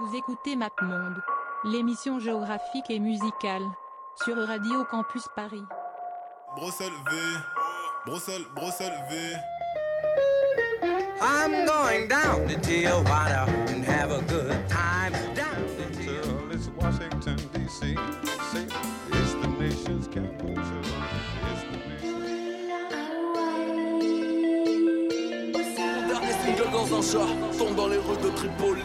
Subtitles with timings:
[0.00, 1.22] Vous écoutez MapMonde,
[1.64, 3.62] l'émission géographique et musicale,
[4.24, 5.62] sur Radio Campus Paris.
[6.56, 7.16] Bruxelles V,
[8.06, 9.36] Bruxelles, Bruxelles V.
[11.20, 15.12] I'm going down to Tijuana and have a good time.
[15.34, 16.22] Down to Tijuana.
[16.22, 17.94] Till it's Washington, D.C.
[19.12, 20.54] It's the nation's capital.
[20.56, 22.40] It's the nation's
[25.76, 27.28] Mon dernier single dans un chat
[27.58, 28.82] tombe dans les rues de Tripoli.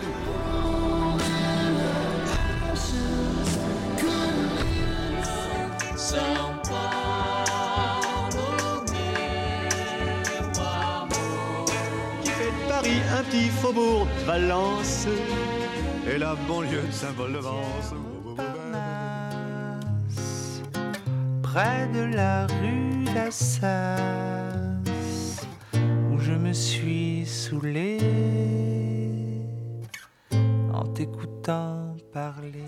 [13.43, 15.07] Faubourg de Valence
[16.07, 17.93] et la banlieue de Saint-Paul-de-Vence.
[21.41, 23.67] Près de la rue d'Assas,
[26.11, 27.99] où je me suis saoulé
[30.73, 32.65] en t'écoutant parler.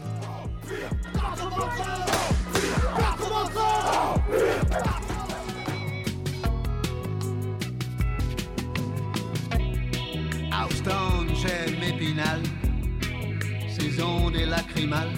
[13.97, 15.09] Saison des lacrymales,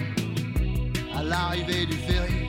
[1.14, 2.48] à l'arrivée du ferry.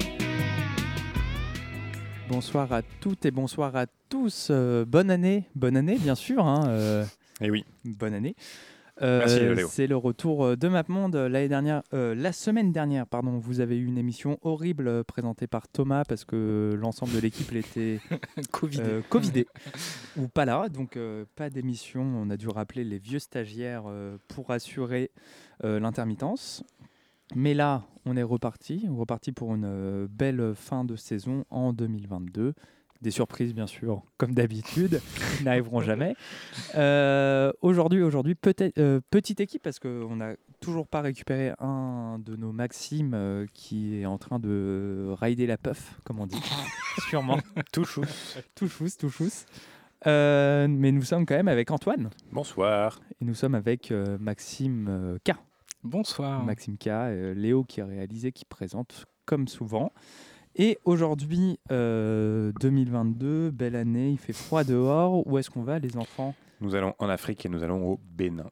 [2.30, 4.48] Bonsoir à toutes et bonsoir à tous.
[4.50, 6.46] Euh, bonne année, bonne année bien sûr.
[6.46, 7.06] hein, euh,
[7.42, 8.36] Et oui, bonne année.
[9.02, 9.68] Euh.
[9.70, 13.38] C'est le retour euh, de MapMonde l'année dernière, euh, la semaine dernière, pardon.
[13.38, 18.00] Vous avez eu une émission horrible présentée par Thomas parce que l'ensemble de l'équipe était
[18.52, 18.82] Covid.
[18.82, 19.48] euh, covidé
[20.18, 22.02] ou pas là, donc euh, pas d'émission.
[22.02, 25.12] On a dû rappeler les vieux stagiaires euh, pour assurer
[25.64, 26.64] euh, l'intermittence.
[27.34, 31.72] Mais là, on est reparti, on est reparti pour une belle fin de saison en
[31.72, 32.54] 2022.
[33.02, 35.02] Des surprises, bien sûr, comme d'habitude,
[35.38, 36.16] qui n'arriveront jamais.
[36.76, 42.36] Euh, aujourd'hui, aujourd'hui, peut-être euh, petite équipe parce qu'on n'a toujours pas récupéré un de
[42.36, 46.40] nos Maximes euh, qui est en train de rider la puff, comme on dit,
[47.10, 47.40] sûrement.
[47.72, 49.46] Tout chousse, tout chousse.
[50.08, 53.00] Euh, mais nous sommes quand même avec Antoine Bonsoir.
[53.22, 55.34] et nous sommes avec euh, Maxime euh, K.
[55.84, 56.44] Bonsoir.
[56.44, 59.92] Maxime K, euh, Léo qui a réalisé, qui présente comme souvent.
[60.56, 65.26] Et aujourd'hui, euh, 2022, belle année, il fait froid dehors.
[65.26, 66.36] Où est-ce qu'on va, les enfants?
[66.60, 68.50] Nous allons en Afrique et nous allons au Bénin.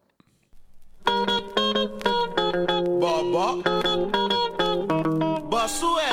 [3.00, 3.56] Baba.
[5.52, 6.09] Basoué.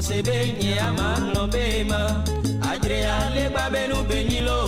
[0.00, 2.00] mose benyi ama ŋlɔ be ma
[2.70, 4.58] adre alegba benu benyi lo.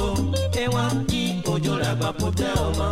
[0.62, 1.22] Ewa ki
[1.52, 2.88] ojo la gba potɛ o ma.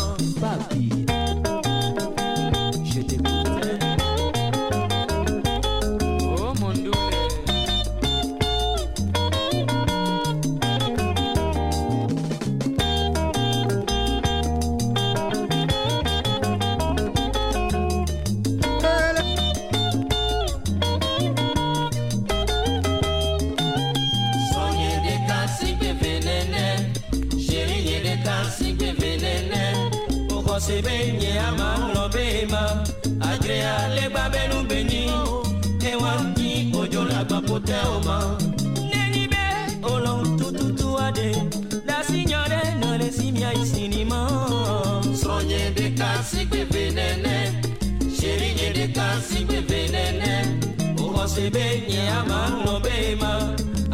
[49.20, 50.60] sigbe venene
[50.98, 53.32] Ukose be nye ama ngobe ma.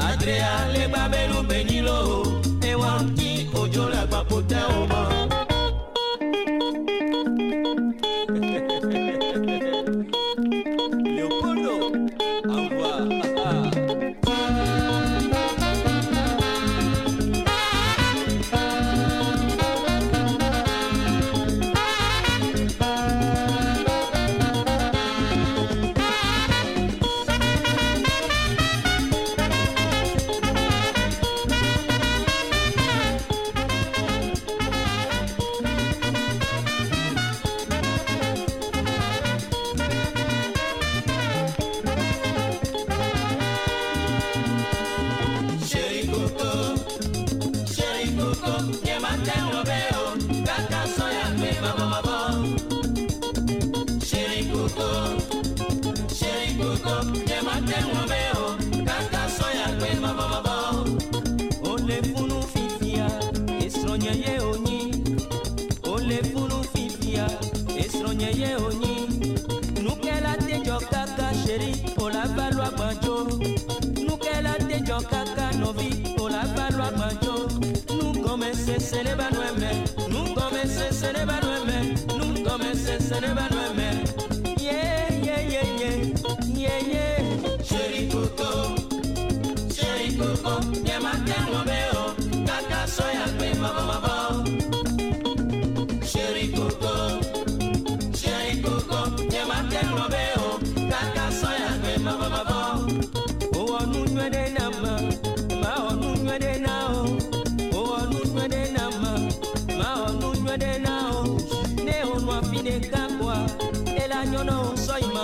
[0.08, 2.26] Adrea le babelu benyilo
[2.62, 5.45] Ewa ki ojo la gbapota oma.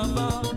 [0.07, 0.52] mama.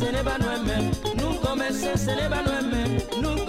[0.00, 0.90] se ne va no es men,
[1.20, 1.34] no
[2.58, 3.40] es men, no.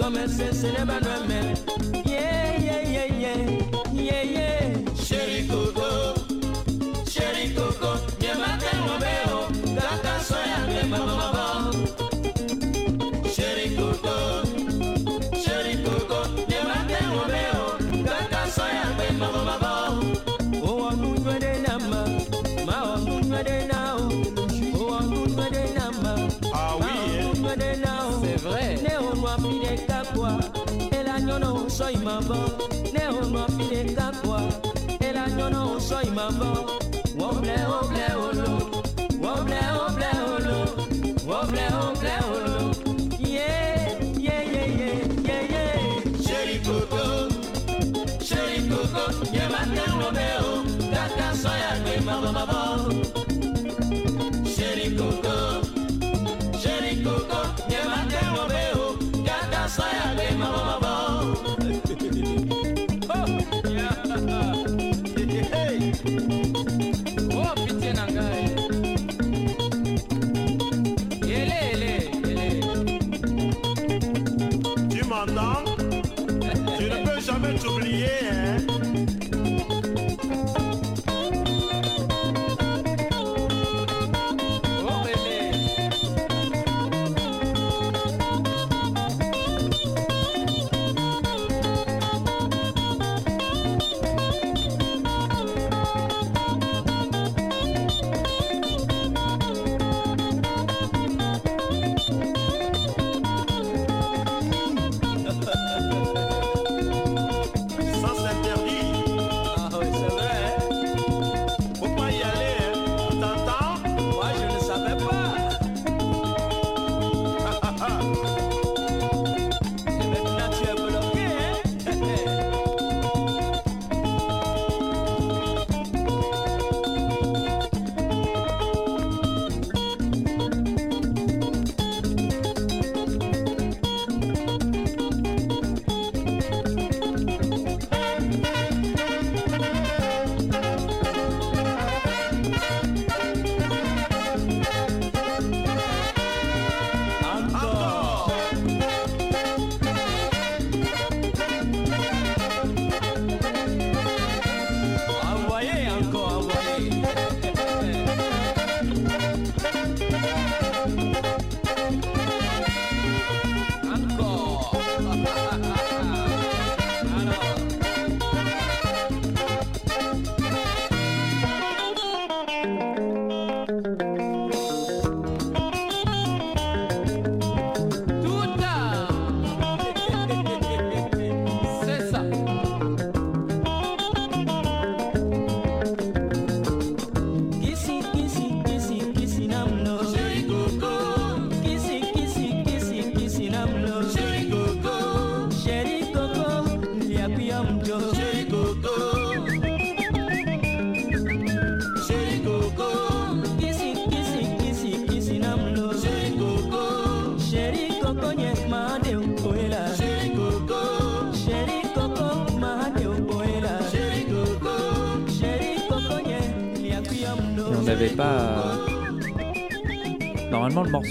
[32.02, 32.38] imabɔ
[32.94, 34.40] ne o nɔ fi ɖe kakua
[35.06, 36.48] ela nyɔnɔ o sɔ imabɔ
[37.18, 38.50] wɔblɛ wɔblɛ wolo
[39.24, 40.56] wɔblɛ wɔblɛ wolo
[41.28, 42.56] wɔblɛ wɔblɛ wolo
[43.34, 43.50] ye
[44.26, 44.90] ye ye ye
[45.28, 45.64] ye ye.
[46.26, 47.02] seri koko
[48.28, 50.50] seri koko nye ma te nɔ be o.
[50.94, 52.60] Kaka sɔya gbe mabɔmabɔ
[54.54, 55.36] seri koko
[56.62, 57.40] seri koko
[57.70, 58.86] nye ma te nɔ be o.
[59.26, 60.51] Kaka sɔya gbe mabɔmabɔ.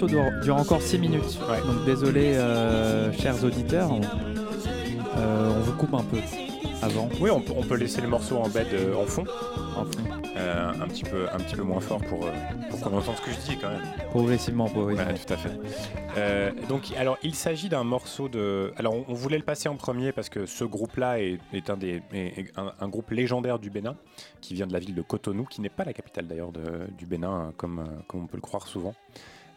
[0.01, 1.39] Morceau dure, dure encore 6 minutes.
[1.49, 1.59] Ouais.
[1.61, 6.17] Donc désolé, euh, chers auditeurs, on, euh, on vous coupe un peu
[6.81, 7.09] avant.
[7.19, 9.23] Oui, on, peut- on peut laisser le morceau en bed euh, en fond,
[9.77, 9.99] en fond.
[10.35, 12.25] un, petit peu, un petit peu moins fort pour,
[12.71, 13.81] pour qu'on entende ce que je dis quand même.
[14.09, 15.11] Progressivement, progressivement.
[15.13, 16.67] Ouais, tout à fait.
[16.67, 18.73] Donc, alors, il s'agit d'un morceau de.
[18.77, 21.77] Alors, on, on voulait le passer en premier parce que ce groupe-là est, est un
[21.77, 23.95] des est- un, un groupe légendaire du Bénin
[24.41, 26.51] qui vient de la ville de Cotonou, qui n'est pas la capitale d'ailleurs
[26.97, 28.95] du Bénin, hein, comme, comme on peut le croire souvent.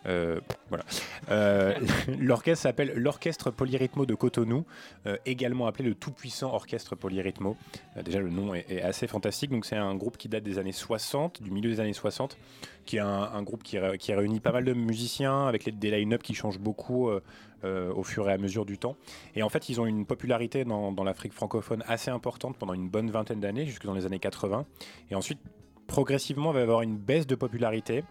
[0.06, 0.84] Euh, voilà.
[1.30, 1.74] Euh,
[2.20, 4.64] L'orchestre s'appelle l'Orchestre Polyrythmo de Cotonou,
[5.06, 7.56] euh, également appelé le tout-puissant Orchestre Polyrythmo.
[8.04, 9.50] Déjà, le nom est, assez fantastique.
[9.50, 12.36] Donc, c'est un groupe qui date des années 60, du milieu des années 60,
[12.84, 16.22] qui est un, groupe qui, ré- qui réunit pas mal de musiciens avec des line-up
[16.22, 17.10] qui changent beaucoup
[17.62, 18.96] au fur et à mesure du temps.
[19.34, 23.10] Et en fait, ils ont une popularité dans, l'Afrique francophone assez importante pendant une bonne
[23.10, 24.66] vingtaine d'années, jusque dans les années 80.
[25.10, 25.38] Et ensuite,
[25.86, 28.04] progressivement, va y avoir une baisse de popularité.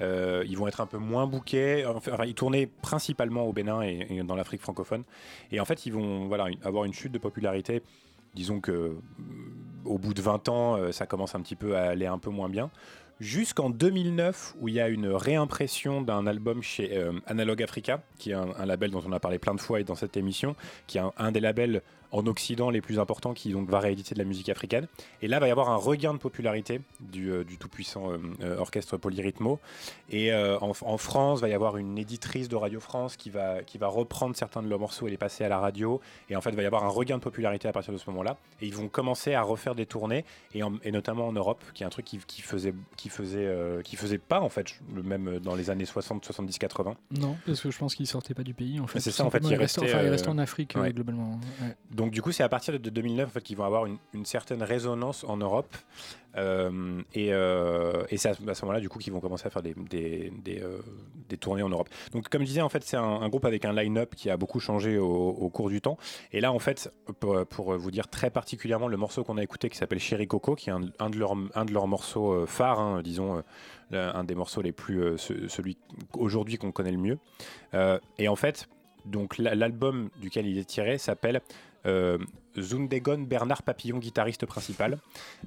[0.00, 1.84] Euh, ils vont être un peu moins bookés.
[1.86, 5.04] Enfin, ils tournaient principalement au Bénin et, dans l'Afrique francophone.
[5.52, 6.30] Et en fait, ils vont
[6.62, 7.82] avoir une chute de popularité.
[8.36, 9.00] Disons que euh,
[9.86, 12.30] au bout de 20 ans, euh, ça commence un petit peu à aller un peu
[12.30, 12.70] moins bien.
[13.18, 18.32] Jusqu'en 2009, où il y a une réimpression d'un album chez euh, Analog Africa, qui
[18.32, 20.54] est un, label dont on a parlé plein de fois et dans cette émission,
[20.86, 21.80] qui est un des labels
[22.12, 24.86] en Occident les plus importants qui donc, va rééditer de la musique africaine.
[25.22, 28.58] Et là, va y avoir un regain de popularité du, euh, du tout-puissant euh, euh,
[28.58, 29.58] orchestre Polyrythmo.
[30.10, 33.62] Et euh, en, en France, va y avoir une éditrice de Radio France qui va,
[33.62, 36.00] qui va reprendre certains de leurs morceaux et les passer à la radio.
[36.30, 38.08] Et en fait, il va y avoir un regain de popularité à partir de ce
[38.10, 38.36] moment-là.
[38.60, 41.82] Et ils vont commencer à refaire des tournées, et, en- et notamment en Europe, qui
[41.82, 43.48] est un truc qui, qui faisait, qui faisait,
[43.84, 46.96] qui faisait pas en fait, même dans les années 60, 70, 80.
[47.18, 48.80] Non, parce que je pense qu'il sortait pas du pays.
[48.80, 50.92] En fait, C'est ça, en fait, il enfin, il euh, restait en Afrique ouais.
[50.92, 51.38] globalement.
[51.62, 51.74] Ouais.
[51.96, 54.62] Donc du coup, c'est à partir de 2009 en fait, qu'ils vont avoir une, certaine
[54.62, 55.74] résonance en Europe.
[56.36, 59.62] Euh, et euh, et c'est à, ce moment-là, du coup, qu'ils vont commencer à faire
[59.64, 60.78] euh,
[61.28, 61.88] des tournées en Europe.
[62.12, 64.60] Donc, comme je disais, en fait, c'est un, groupe avec un line-up qui a beaucoup
[64.60, 65.96] changé au, cours du temps.
[66.32, 69.78] Et là, en fait, pour, vous dire très particulièrement le morceau qu'on a écouté qui
[69.78, 73.42] s'appelle Chéri Coco, qui est un, de, leurs, morceaux phares, hein, disons,
[73.92, 75.16] un des morceaux les plus.
[75.16, 75.78] ce- celui
[76.12, 77.18] aujourd'hui qu'on connaît le mieux.
[78.18, 78.68] Et en fait,
[79.06, 81.40] donc la- l'album duquel il est tiré s'appelle
[82.58, 84.98] Zundegon Bernard Papillon, guitariste principal,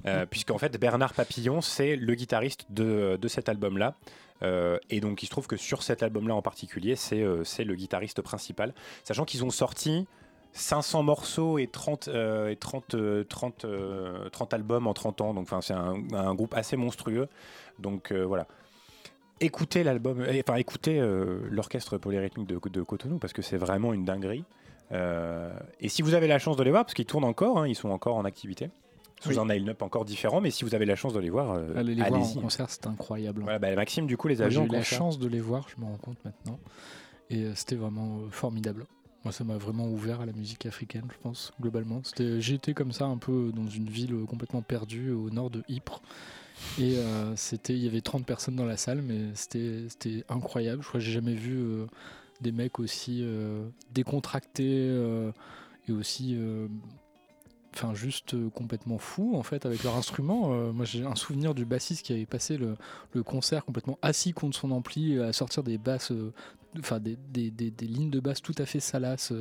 [0.06, 3.96] euh, puisqu'en fait Bernard Papillon c'est le guitariste de, de cet album-là.
[4.42, 7.74] Euh, et donc il se trouve que sur cet album-là en particulier, c'est euh, le
[7.74, 10.06] guitariste principal, sachant qu'ils ont sorti
[10.52, 15.34] 500 morceaux et 30, euh, et 30, euh, 30, euh, 30 albums en 30 ans,
[15.34, 17.28] donc c'est un, groupe assez monstrueux.
[17.78, 18.46] Donc euh, voilà.
[19.40, 24.04] Écoutez l'album, euh, enfin écoutez euh, l'orchestre polyrythmique de Cotonou parce que c'est vraiment une
[24.04, 24.44] dinguerie.
[24.92, 27.68] Euh, et si vous avez la chance de les voir, parce qu'ils tournent encore, hein,
[27.68, 28.70] ils sont encore en activité,
[29.20, 29.38] sous Oui.
[29.38, 31.94] un line-up encore différent, mais si vous avez la chance de les voir, euh, Allez
[31.94, 33.42] les voir en concert, c'est incroyable.
[33.42, 35.40] Voilà, bah, Maxime, du coup, les a Moi, vus J'ai eu la chance de les
[35.40, 36.58] voir, je me rends compte maintenant.
[37.28, 38.86] Et euh, c'était vraiment euh, formidable.
[39.24, 42.00] Moi, ça m'a vraiment ouvert à la musique africaine, je pense, globalement.
[42.18, 46.00] Été comme ça un peu dans une ville complètement perdue au nord de Ypres.
[46.78, 50.82] Et euh, c'était, il y avait 30 personnes dans la salle, mais c'était c'était incroyable.
[50.82, 51.86] Je crois que j'ai jamais vu euh,
[52.40, 55.30] des mecs aussi euh, décontractés euh,
[55.88, 56.68] et aussi euh,
[57.74, 60.52] enfin juste euh, complètement fous en fait avec leur instrument.
[60.52, 62.76] Euh, moi j'ai un souvenir du bassiste qui avait passé le,
[63.12, 66.32] le concert complètement assis contre son ampli à sortir des basses, euh,
[66.78, 69.32] enfin des, des- des- des lignes de basse tout à fait salaces,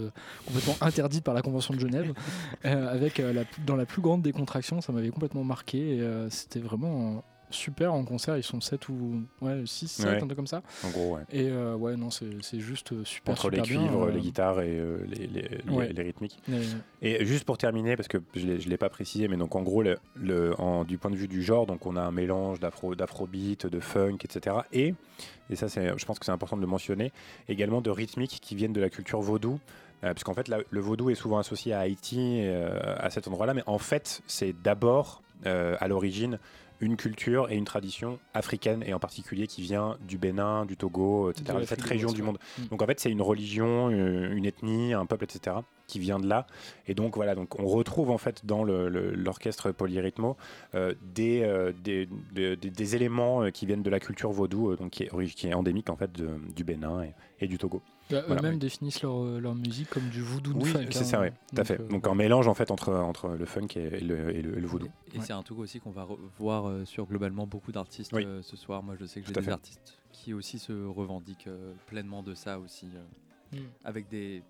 [0.46, 2.14] complètement interdites par la Convention de Genève,
[2.64, 4.82] avec la, dans la plus grande décontraction.
[4.82, 8.38] Ça m'avait complètement marqué et c'était vraiment super en concert.
[8.38, 10.16] Ils sont 7 ou ouais, 6, 7, Ouais.
[10.16, 10.62] un truc comme ça.
[10.86, 11.22] En gros, ouais.
[11.32, 13.34] Et euh, ouais, non, c'est juste euh, super.
[13.34, 15.92] Entre les super cuivres, euh, les guitares et euh, les, les- les- Ouais.
[15.94, 16.38] les rythmiques.
[17.02, 19.82] Et juste pour terminer, parce que je ne l'ai pas précisé, mais donc en gros,
[19.84, 22.96] le, le- en- du point de vue du genre, donc on a un mélange d'afro,
[22.96, 24.58] d'afrobeat, de funk, etc.
[24.74, 24.94] Et,
[25.50, 27.12] et ça, je pense que c'est important de le mentionner,
[27.48, 29.60] également de rythmiques qui viennent de la culture vaudou.
[30.04, 32.42] Euh, parce qu'en fait, la- le vaudou est souvent associé à Haïti,
[32.98, 36.40] à cet endroit-là, mais en fait, c'est d'abord, euh, à l'origine,
[36.82, 41.32] une culture et une tradition africaine, et en particulier qui vient du Bénin, du Togo,
[41.32, 42.40] etc., De cette région du monde.
[42.58, 42.66] Mm.
[42.68, 46.28] Donc en fait, c'est une religion, euh, une ethnie, un peuple, etc., qui vient de
[46.28, 46.46] là.
[46.88, 50.38] Et donc voilà, donc on retrouve en fait dans l'orchestre polyrythmo
[50.76, 55.14] euh, des, euh, des, des- éléments qui viennent de la culture vaudou, donc qui est,
[55.14, 57.82] ori- qui est endémique en fait de- du Bénin et, et du Togo.
[58.10, 58.42] Bah, Voilà.
[58.42, 60.86] Eux-mêmes définissent leur, euh, leur musique comme du voodoo de Oui, funk.
[60.92, 61.04] c'est hein.
[61.04, 61.80] ça, oui, tout à fait.
[61.80, 64.62] euh, Donc un mélange en fait entre, entre le funk et, le, et le- et
[64.62, 64.88] le vaudou.
[65.14, 68.26] Et, et c'est un truc aussi qu'on va voir euh, sur globalement beaucoup d'artistes Oui.
[68.26, 68.82] euh, ce soir.
[68.82, 69.52] Moi, je sais que j'ai Tout à des fait.
[69.54, 73.02] artistes qui aussi se revendiquent euh, pleinement de ça aussi, euh,
[73.52, 73.58] Mm.
[73.84, 74.44] avec des,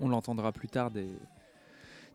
[0.00, 1.08] on l'entendra plus tard, des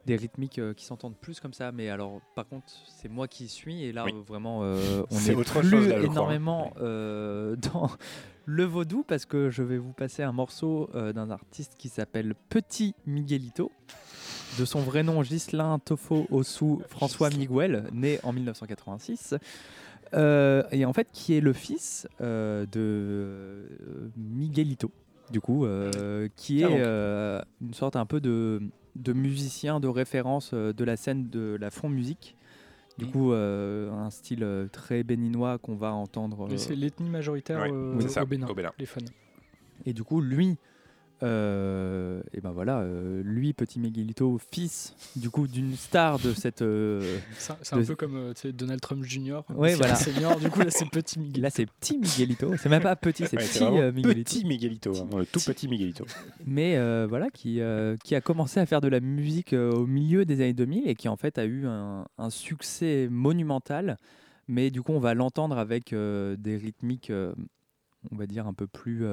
[0.05, 1.71] des rythmiques euh, qui s'entendent plus comme ça.
[1.71, 4.13] Mais alors, par contre, c'est moi qui suis et là Oui.
[4.13, 6.11] euh, vraiment, euh, on est autre plus chose, là, je crois, hein.
[6.11, 7.89] énormément euh, dans
[8.45, 12.35] le vaudou parce que je vais vous passer un morceau euh, d'un artiste qui s'appelle
[12.49, 13.71] Petit Miguelito.
[14.59, 19.33] De son vrai nom, Ghislain Tofo Ossou François Miguel, né en 1986.
[20.13, 23.67] Euh, et en fait, qui est le fils de
[24.15, 24.91] Miguelito,
[25.31, 25.65] du coup,
[26.35, 28.61] qui est une sorte un peu de,
[28.95, 32.35] de musicien de référence euh, de la scène de la fond musique.
[32.99, 36.45] Du coup, euh, un style euh, très béninois qu'on va entendre.
[36.47, 38.71] Mais euh, c'est l'ethnie majoritaire Ouais, euh, c'est ça, au, Bénin, au Bénin.
[38.77, 39.01] les fans.
[39.85, 40.57] et du coup, lui,
[41.21, 46.61] euh, et ben voilà, euh, lui, petit Miguelito, fils du coup d'une star de cette.
[46.61, 49.41] euh, C'est c'est un de- peu comme euh, Donald Trump Jr.
[49.55, 49.95] Ouais, voilà.
[49.95, 51.43] senior, du coup là c'est petit Miguel.
[51.43, 52.57] là, c'est petit Miguelito.
[52.57, 54.23] C'est même pas petit, c'est Ouais, petit euh, Miguelito.
[54.23, 56.05] petit Miguelito, le tout petit Miguelito.
[56.45, 59.85] mais euh, voilà, qui, euh, qui a commencé à faire de la musique euh, au
[59.85, 63.97] milieu des années 2000 et qui en fait a eu un, un succès monumental.
[64.49, 67.33] Mais du coup, on va l'entendre avec euh, des rythmiques, euh,
[68.11, 69.05] on va dire, un peu plus.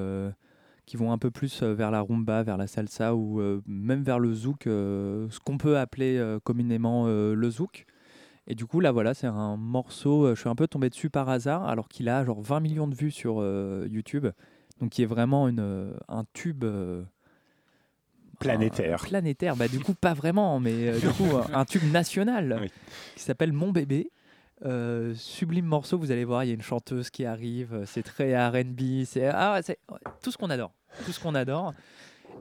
[0.91, 4.03] Qui vont un peu plus euh, vers la rumba, vers la salsa ou euh, même
[4.03, 7.87] vers le zouk, euh, ce qu'on peut appeler communément le zouk.
[8.49, 11.29] Et du coup, là, voilà, c'est un morceau, je suis un peu tombé dessus par
[11.29, 13.37] hasard, alors qu'il a genre 20 millions de vues sur
[13.89, 14.27] YouTube.
[14.81, 16.65] Donc, qui est vraiment une, un tube.
[18.41, 19.01] Planétaire.
[19.03, 21.25] un- planétaire, bah du coup pas vraiment, mais euh, du coup
[21.55, 22.69] un tube national Oui.
[23.15, 24.11] qui s'appelle Mon bébé.
[24.65, 28.03] Euh, sublime morceau, vous allez voir, il y a une chanteuse qui arrive, euh, c'est
[28.03, 29.61] très R&B, c'est ah,
[30.23, 30.73] tout ce qu'on adore,
[31.07, 31.73] tout ce qu'on adore.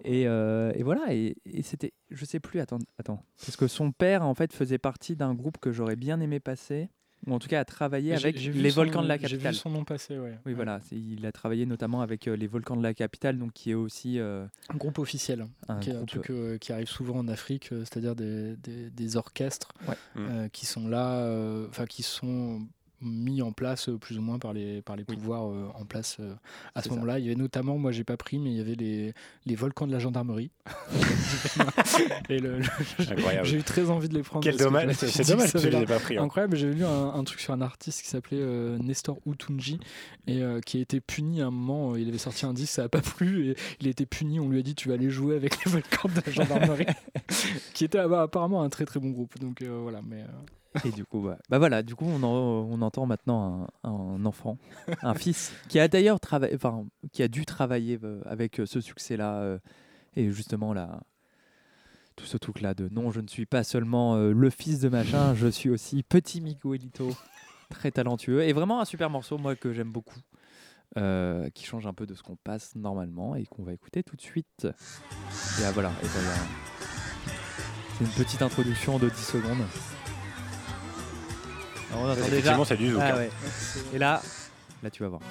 [0.03, 3.91] Et, euh, et voilà, et, et c'était, je sais plus, attends, attends, parce que son
[3.91, 6.89] père en fait faisait partie d'un groupe que j'aurais bien aimé passer.
[7.27, 9.53] Ou en tout cas a travaillé J'ai- avec j'ai les volcans de la J'ai capitale.
[9.53, 10.31] vu son nom passer, ouais.
[10.45, 10.53] Oui, Ouais.
[10.53, 13.75] voilà, il a travaillé notamment avec euh, les volcans de la capitale, donc qui est
[13.75, 17.27] aussi euh, Un groupe officiel, un qui est un truc euh, qui arrive souvent en
[17.27, 19.95] Afrique, euh, c'est-à-dire des, des- des orchestres Ouais.
[20.17, 22.61] euh, qui sont là, euh, enfin qui sont
[23.01, 26.17] mis en place euh, plus ou moins par les, par les pouvoirs euh, en place
[26.19, 26.33] euh,
[26.75, 27.19] à ce moment-là.
[27.19, 29.13] Il y avait notamment, moi j'ai pas pris, mais il y avait les,
[29.45, 30.51] les volcans de la gendarmerie.
[32.29, 32.65] Et le- le-
[33.11, 33.47] Incroyable.
[33.47, 34.43] J'ai eu très envie de les prendre.
[34.43, 36.23] Quel dommage, je c'est- dommage que avait les l'air pas pris, hein.
[36.23, 39.79] Incroyable, j'avais lu un, un truc sur un artiste qui s'appelait euh, Nestor Utunji
[40.27, 41.95] et qui a été puni à un moment.
[41.95, 44.39] Il avait sorti un disque, ça n'a pas plu et il a été puni.
[44.39, 46.85] On lui a dit tu vas aller jouer avec les volcans de la gendarmerie,
[47.73, 49.39] qui était ah bah, apparemment un très très bon groupe.
[49.39, 50.23] Donc voilà, mais.
[50.85, 54.25] Et du coup, bah, bah voilà, du coup, on, en- on entend maintenant un, un
[54.25, 54.57] enfant,
[55.01, 58.79] un fils, qui a d'ailleurs travaillé, enfin, qui a dû travailler euh, avec euh, ce
[58.79, 59.57] succès-là, euh,
[60.15, 61.01] et justement là,
[62.15, 65.33] tout ce truc-là de non, je ne suis pas seulement euh, le fils de machin,
[65.33, 67.15] je suis aussi petit Miguelito,
[67.69, 70.19] très talentueux, et vraiment un super morceau, moi que j'aime beaucoup,
[70.97, 74.15] euh, qui change un peu de ce qu'on passe normalement et qu'on va écouter tout
[74.15, 74.67] de suite.
[74.67, 76.31] Et ah, voilà, et voilà.
[77.97, 79.65] c'est une petite introduction de 10 secondes.
[81.91, 83.17] Alors, on entend c'est- déjà- effectivement, c'est du zouk, Ah hein.
[83.17, 83.29] ouais.
[83.93, 84.21] Et là,
[84.83, 85.21] là tu vas voir.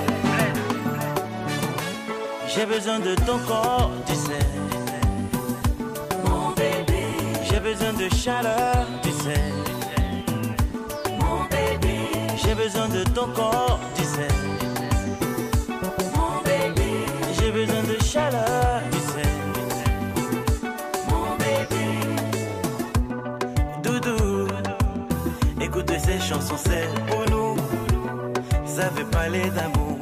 [2.49, 4.39] J'ai besoin de ton corps, tu sais.
[6.25, 7.05] Mon bébé.
[7.49, 9.53] J'ai besoin de chaleur, tu sais.
[11.21, 11.99] Mon bébé.
[12.43, 13.79] J'ai besoin de ton corps,
[25.61, 27.57] Écoute ces chansons, c'est pour nous.
[28.65, 29.99] Ça veut parler d'amour.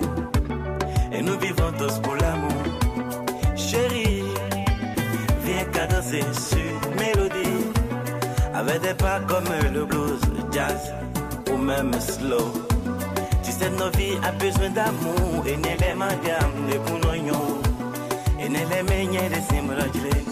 [1.12, 2.62] Et nous vivons tous pour l'amour.
[3.56, 4.24] Chérie,
[5.44, 7.64] viens danser sur mélodie.
[8.54, 10.20] Avec des pas comme le blues,
[10.52, 10.92] jazz
[11.50, 12.52] ou même slow.
[13.42, 15.44] Tu sais, nos vies a besoin d'amour.
[15.46, 17.58] Et n'est les madame, les counoyons.
[18.40, 20.24] Et n'est les meilleurs des simrajlés.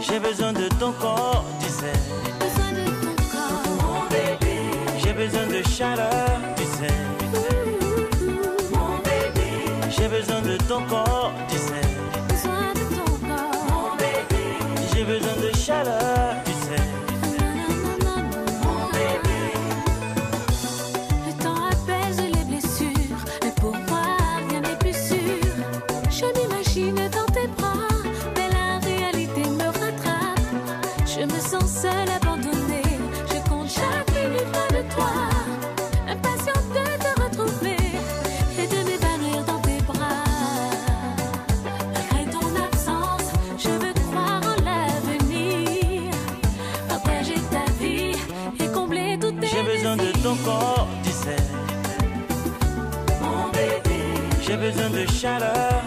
[0.00, 2.57] J'ai besoin de ton corps, tu sais.
[5.68, 6.37] Besoin
[54.68, 55.77] J'ai besoin de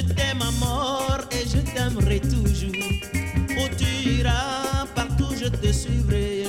[0.00, 2.72] Je t'aime à mort et je t'aimerai toujours.
[2.72, 6.44] Où tu iras, partout je te suivrai.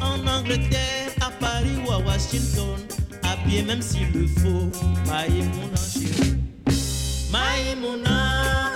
[0.00, 2.80] En Angleterre, à Paris ou à Washington,
[3.22, 4.70] à pied même s'il le faut.
[5.06, 6.38] Maïmouna chérie.
[7.30, 8.69] Maïmouna,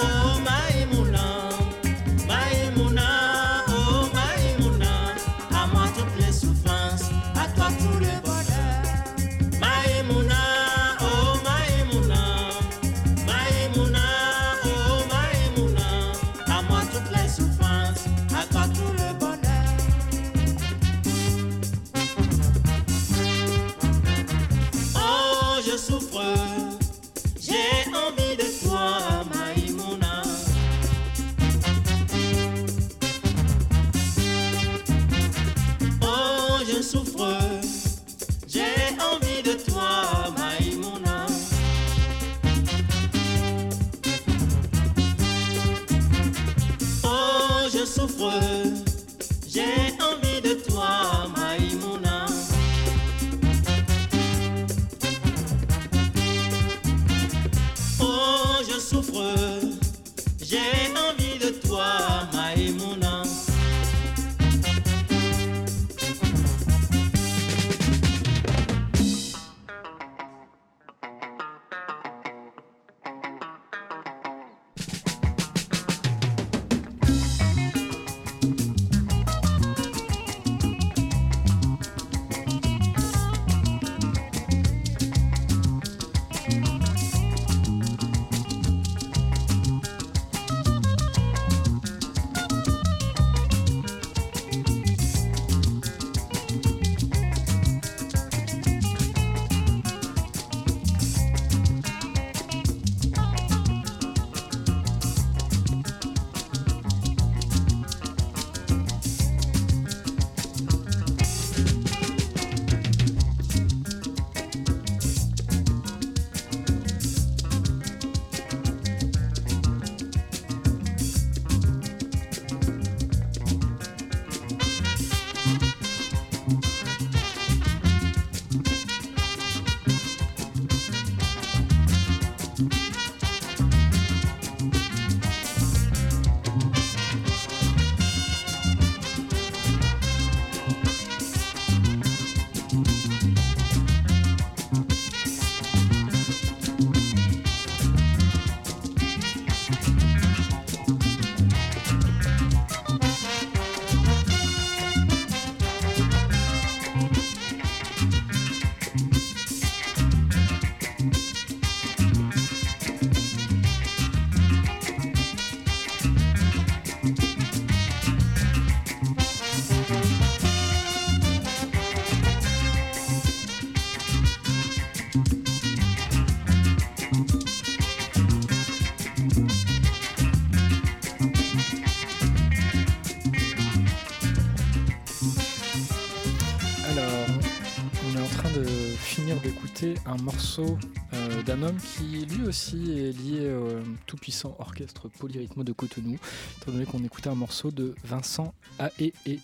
[190.14, 190.78] un morceau
[191.12, 196.16] euh, d'un homme qui lui aussi est lié au tout-puissant orchestre polyrythmo de Cotonou,
[196.60, 199.40] étant donné qu'on écoutait un morceau de Vincent Ae et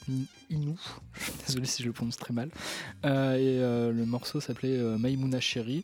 [0.48, 0.78] Inou.
[1.46, 2.50] Désolé si je le prononce très mal.
[3.04, 5.82] Euh, et euh, le morceau s'appelait euh, Maïmouna Chéri.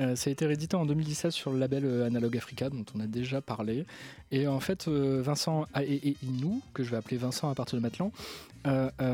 [0.00, 3.00] Euh, ça a été réédité en 2017 sur le label euh, Analog Africa, dont on
[3.00, 3.86] a déjà parlé.
[4.32, 8.10] Et en fait, Vincent et Inou, que je vais appeler Vincent à partir de maintenant,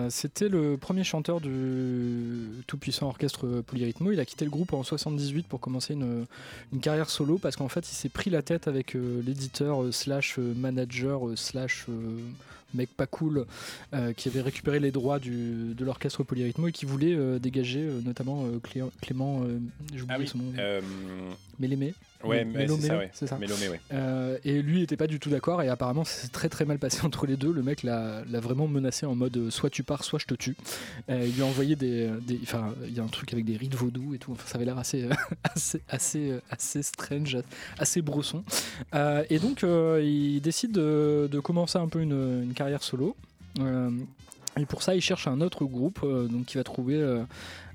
[0.09, 4.13] c'était le premier chanteur du tout-puissant orchestre Polyrythmo.
[4.13, 6.25] Il a quitté le groupe en 78 pour commencer une,
[6.73, 11.21] une carrière solo parce qu'en fait, il s'est pris la tête avec l'éditeur slash manager
[11.37, 11.85] slash
[12.73, 13.45] mec pas cool
[14.17, 18.01] qui avait récupéré les droits du, de l'orchestre Polyrythmo et qui voulait euh, dégager euh,
[18.05, 19.43] notamment euh, Clé- Clément,
[19.95, 20.53] j'ai oublié Ah oui, son nom,
[21.59, 21.95] Mélémé.
[22.25, 23.11] Ouais, c'est ça, ouais.
[23.13, 23.39] c'est ça.
[23.39, 24.41] Ouais.
[24.45, 27.01] Et lui était pas du tout d'accord et apparemment ça s'est très très mal passé
[27.05, 27.53] entre les deux.
[27.53, 30.57] Le mec l'a vraiment menacé en mode soit tu pars, soit je te tue.
[31.09, 32.09] Il lui a envoyé des,
[32.43, 34.33] enfin il y a un truc avec des rites vaudou et tout.
[34.33, 35.09] Enfin, ça avait l'air assez
[35.45, 37.39] assez assez assez strange,
[37.79, 38.43] assez brosson.
[39.31, 43.17] Et donc il décide de, de commencer un peu une, une carrière solo.
[43.59, 43.91] Euh,
[44.59, 47.23] et pour ça, il cherche un autre groupe euh, donc qu'il va trouver euh,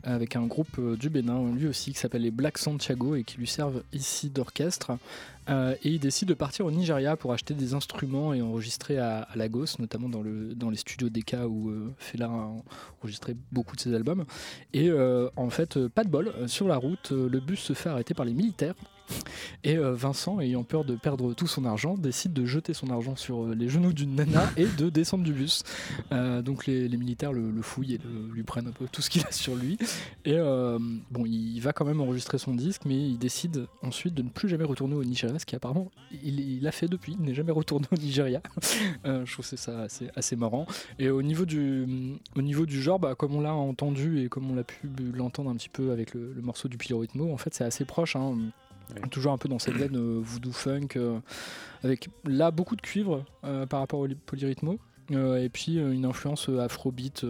[0.03, 3.37] avec un groupe euh, du Bénin, lui aussi, qui s'appelle les Black Santiago et qui
[3.37, 4.97] lui servent ici d'orchestre.
[5.47, 9.77] Et il décide de partir au Nigeria pour acheter des instruments et enregistrer à, Lagos,
[9.77, 12.51] notamment dans, le, dans les studios DK où Fela a
[12.99, 14.25] enregistré beaucoup de ses albums.
[14.73, 18.25] Et en fait, pas de bol, sur la route, le bus se fait arrêter par
[18.25, 18.73] les militaires.
[19.63, 23.15] Et euh, Vincent, ayant peur de perdre tout son argent, décide de jeter son argent
[23.15, 25.63] sur euh, les genoux d'une nana et de descendre du bus.
[26.11, 29.01] Euh, donc les, les militaires le, le fouillent et le- lui prennent un peu tout
[29.01, 29.77] ce qu'il a sur lui.
[30.25, 30.77] Et euh,
[31.11, 34.49] bon, il va quand même enregistrer son disque, mais il décide ensuite de ne plus
[34.49, 35.91] jamais retourner au Nigeria, ce qui apparemment
[36.23, 37.15] il, il a fait depuis.
[37.19, 38.41] Il n'est jamais retourné au Nigeria.
[39.05, 40.65] Euh, je trouve que ça assez, assez marrant.
[40.99, 41.85] Et au niveau du,
[42.35, 45.49] au niveau du genre, bah, comme on l'a entendu et comme on l'a pu l'entendre
[45.49, 48.15] un petit peu avec le, le morceau du Pilo Ritmo, en fait c'est assez proche.
[48.15, 48.35] hein.
[49.11, 51.19] Toujours un peu dans cette veine euh, voodoo funk, euh,
[51.83, 54.79] avec là beaucoup de cuivre euh, par rapport au polyrythmo,
[55.11, 57.21] et puis une influence afrobeat.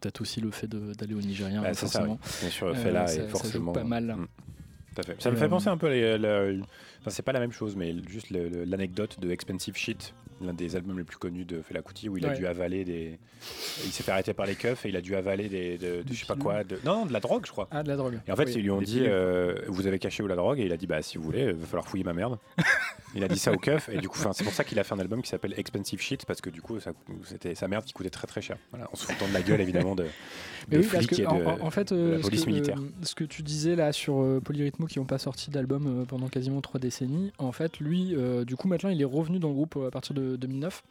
[0.00, 2.18] Peut-être aussi le fait d'aller au Nigeria, Bah, c'est ça, forcément.
[2.22, 2.30] oui.
[2.40, 3.72] Bien sûr, Euh, ça- est ça joue forcément.
[3.72, 4.04] pas mal.
[4.16, 4.26] Mm.
[5.06, 5.22] Fait.
[5.22, 6.60] Ça me fait penser un peu à les- le-
[7.00, 10.12] enfin, c'est pas la même chose, mais juste le- le- l'anecdote de Expensive Shit,
[10.46, 13.18] l'un des albums les plus connus de Fela Kuti, où il a dû avaler des.
[13.84, 16.12] Il s'est fait arrêter par les keufs et il a dû avaler des, de, de
[16.12, 16.64] je sais pas quoi.
[16.64, 16.78] De...
[16.84, 17.68] Non, non, de la drogue, je crois.
[17.70, 18.20] Ah, de la drogue.
[18.26, 18.52] Et en fait, Oui.
[18.56, 20.76] ils lui ont Des dit euh, Vous avez caché où la drogue Et il a
[20.76, 22.38] dit Bah, si vous voulez, il va falloir fouiller ma merde.
[23.14, 23.88] il a dit ça au keuf.
[23.88, 26.24] Et du coup, c'est pour ça qu'il a fait un album qui s'appelle Expensive Shit,
[26.26, 26.78] parce que du coup,
[27.24, 28.56] c'était sa merde qui coûtait très très cher.
[28.70, 30.04] Voilà, en se foutant de la gueule, évidemment, de,
[30.68, 32.44] Mais des oui, parce flics que et de, en, fait, de euh, la ce, police
[32.44, 32.76] que, militaire.
[32.78, 36.28] euh, ce que tu disais là sur euh, Polyrythmo qui n'ont pas sorti d'album pendant
[36.28, 39.54] quasiment trois décennies, en fait, lui, euh, du coup, maintenant, il est revenu dans le
[39.54, 40.82] groupe à partir de 2009.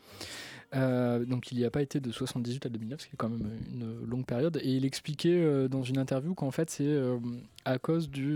[0.73, 3.29] Euh, donc il n'y a pas été de 78 à 2009, ce qui est quand
[3.29, 4.57] même une longue période.
[4.63, 7.19] Et il expliquait euh, dans une interview qu'en fait c'est euh,
[7.65, 8.33] à cause du,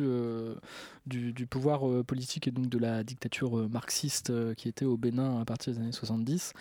[1.49, 5.79] pouvoir politique et donc de la dictature marxiste qui était au Bénin à partir des
[5.79, 6.53] années 70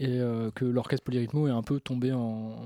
[0.00, 0.18] et
[0.54, 2.56] que l'orchestre Polyrythmo est un peu tombé en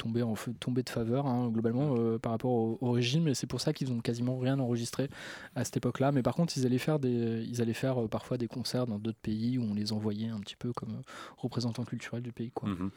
[0.00, 3.46] tombé, en, tombé de faveur hein, globalement euh, par rapport au, au régime et c'est
[3.46, 5.08] pour ça qu'ils ont quasiment rien enregistré
[5.54, 8.38] à cette époque-là mais par contre ils allaient faire des ils allaient faire euh, parfois
[8.38, 11.02] des concerts dans d'autres pays où on les envoyait un petit peu comme euh,
[11.36, 12.68] représentants culturels du pays quoi.
[12.70, 12.90] Mhm.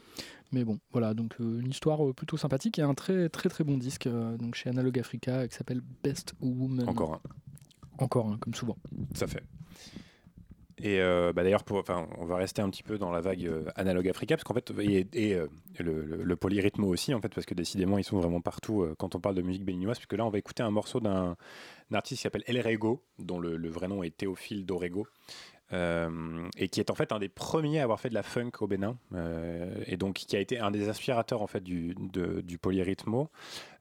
[0.52, 4.08] mais bon voilà donc une histoire plutôt sympathique et un très très très bon disque
[4.38, 7.20] donc chez Analog Africa qui s'appelle Best Woman Encore un.
[8.04, 8.76] encore un comme souvent
[9.14, 9.44] Ça fait.
[10.78, 13.64] Et euh, bah d'ailleurs, enfin, on va rester un petit peu dans la vague euh,
[13.76, 15.46] analogue Africa, parce qu'en fait, et, euh,
[15.78, 19.14] le, le, polyrythmo aussi, en fait, parce que décidément, ils sont vraiment partout euh, quand
[19.14, 21.36] on parle de musique béninoise, puisque là, on va écouter un morceau d'un
[21.92, 25.06] artiste qui s'appelle El Rego, dont le, vrai nom est Théophile Dorego.
[25.72, 28.66] et qui est en fait un des premiers à avoir fait de la funk au
[28.68, 28.96] Bénin
[29.86, 33.28] et donc qui a été un des inspirateurs en fait du, de- du polyrythmo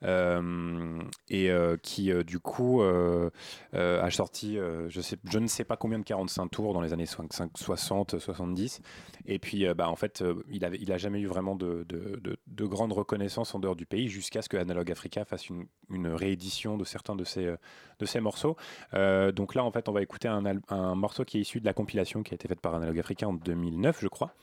[0.04, 3.30] et euh, qui euh, du coup euh,
[3.74, 6.82] euh, a sorti euh, je, sais, je ne sais pas combien de 45 tours dans
[6.82, 8.82] les années 5 60 70
[9.26, 11.86] et puis euh, bah, en fait euh, il avait il a jamais eu vraiment de,
[11.88, 15.50] de, de- de grande reconnaissance en dehors du pays jusqu'à ce que Analog Africa fasse
[15.50, 17.58] une, une réédition de certains de ses, euh,
[18.00, 18.56] de ses morceaux.
[18.94, 21.74] Euh, donc là en fait on va écouter un, morceau qui est issu de la
[21.74, 24.34] compilation qui a été faite par Analog Africa en 2009 je crois.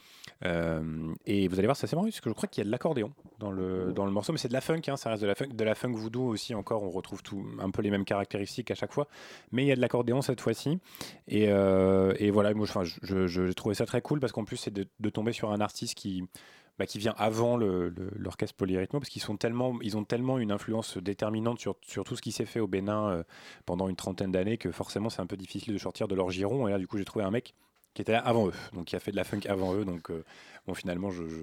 [0.45, 2.67] Euh, et vous allez voir c'est assez marrant parce que je crois qu'il y a
[2.67, 5.23] de l'accordéon dans le, dans le morceau mais c'est de la funk hein, ça reste
[5.23, 7.91] de la funk de la funk voodoo aussi encore on retrouve tout un peu les
[7.91, 9.09] mêmes caractéristiques à chaque fois.
[9.53, 10.79] Mais il y a de l'accordéon cette fois-ci.
[11.29, 15.11] Et, euh, et voilà moi je, je, ça très cool parce qu'en plus c'est de,
[15.11, 16.25] tomber sur un artiste qui
[16.79, 19.23] bah, qui vient avant l'orchestre polyrythmo parce qu'ils
[19.83, 23.11] ils ont tellement une influence déterminante sur, sur tout ce qui s'est fait au Bénin
[23.11, 23.23] euh,
[23.67, 26.69] pendant une trentaine d'années que forcément c'est un peu difficile de sortir de leur giron.
[26.69, 27.55] Et là du coup j'ai trouvé un mec
[27.93, 28.55] qui était là avant eux.
[28.73, 29.85] Donc qui a fait de la funk avant eux.
[29.85, 30.25] Donc euh,
[30.67, 31.41] bon finalement je, je,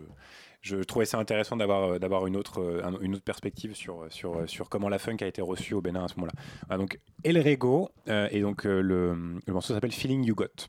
[0.68, 4.05] je trouvais ça intéressant d'avoir euh, d'avoir une autre euh, un- une autre perspective sur
[4.09, 6.78] sur euh, sur comment la funk a été reçue au Bénin à ce moment-là.
[6.78, 9.13] Donc El Rego et donc le,
[9.45, 10.68] le morceau s'appelle Feeling You Got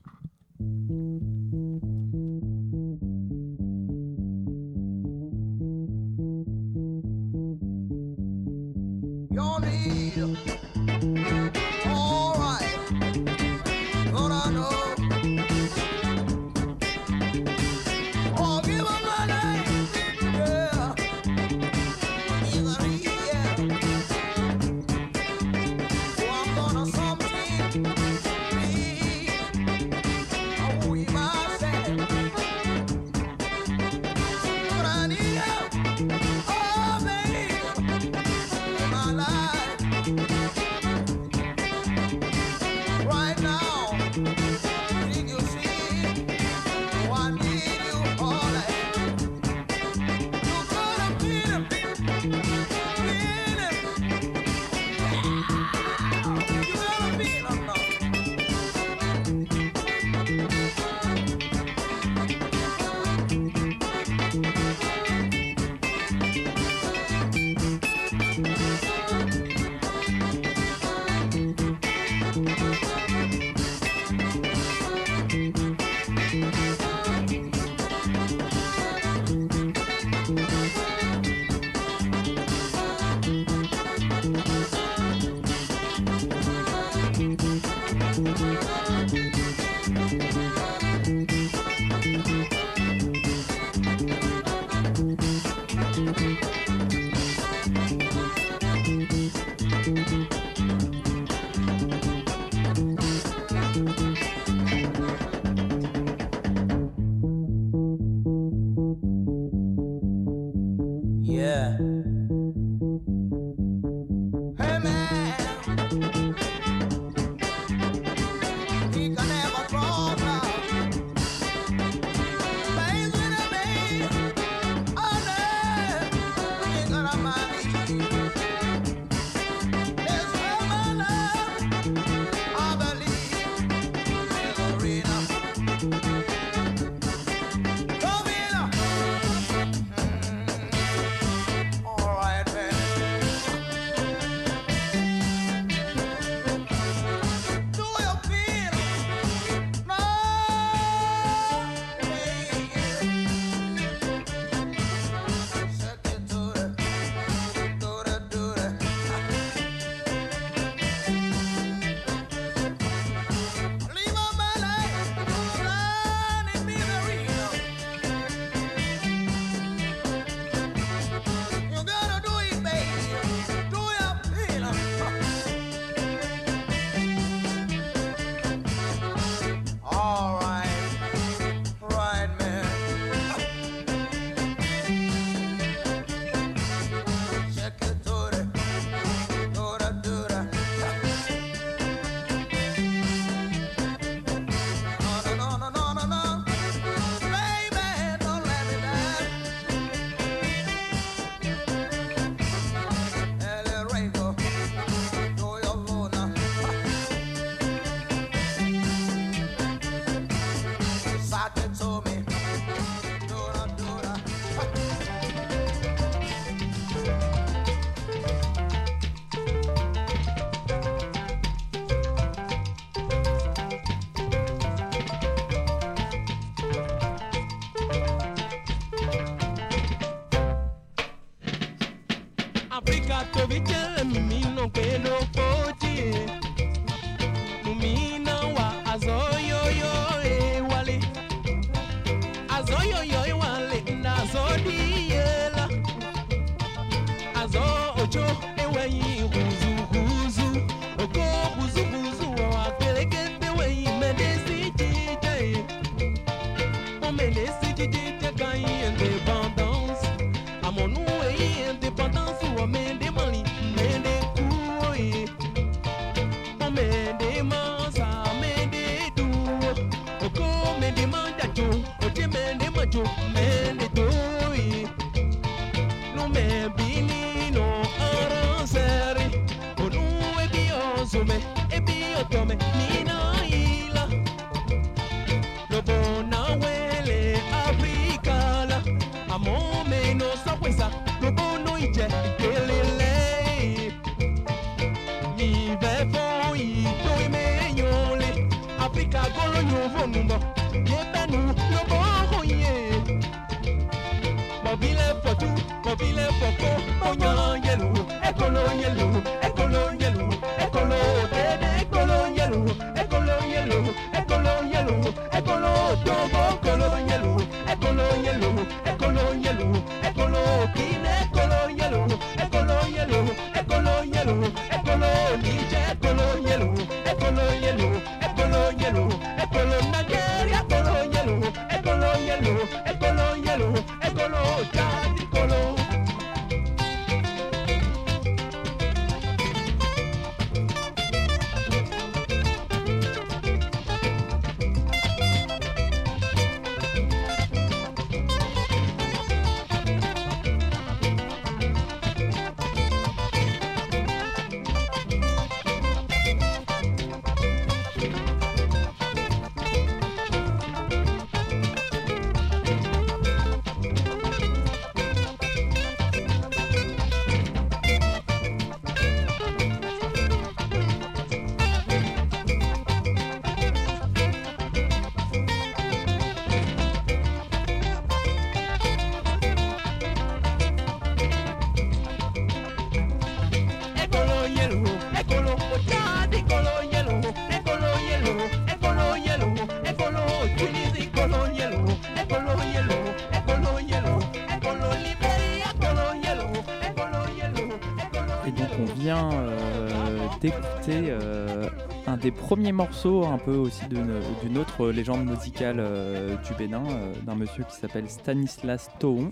[402.19, 407.35] des premiers morceaux un peu aussi d'une autre légende musicale euh, du Bénin, euh, d'un
[407.35, 409.31] monsieur qui s'appelle Stanislas Tohon.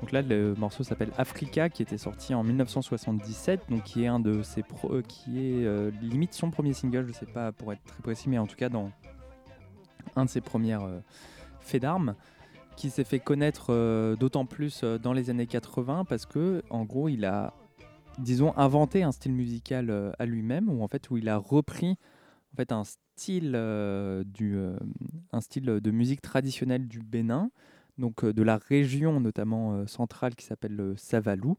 [0.00, 4.20] Donc là le morceau s'appelle Africa qui était sorti en 1977, donc qui est un
[4.20, 5.66] de ses pro- euh, qui est
[6.02, 8.68] limite son premier single, je sais pas pour être très précis, mais en tout cas
[8.68, 8.90] dans
[10.16, 11.00] un de ses premiers euh,
[11.60, 12.14] faits d'armes
[12.76, 17.24] qui s'est fait connaître d'autant plus dans les années 80 parce que en gros il
[17.24, 17.54] a
[18.18, 21.96] disons inventé un style musical euh, à lui-même ou en fait où il a repris
[22.52, 24.76] en fait un style euh, du euh,
[25.32, 27.50] un style de musique traditionnelle du Bénin
[27.98, 31.56] donc de la région notamment centrale qui s'appelle le Savalou.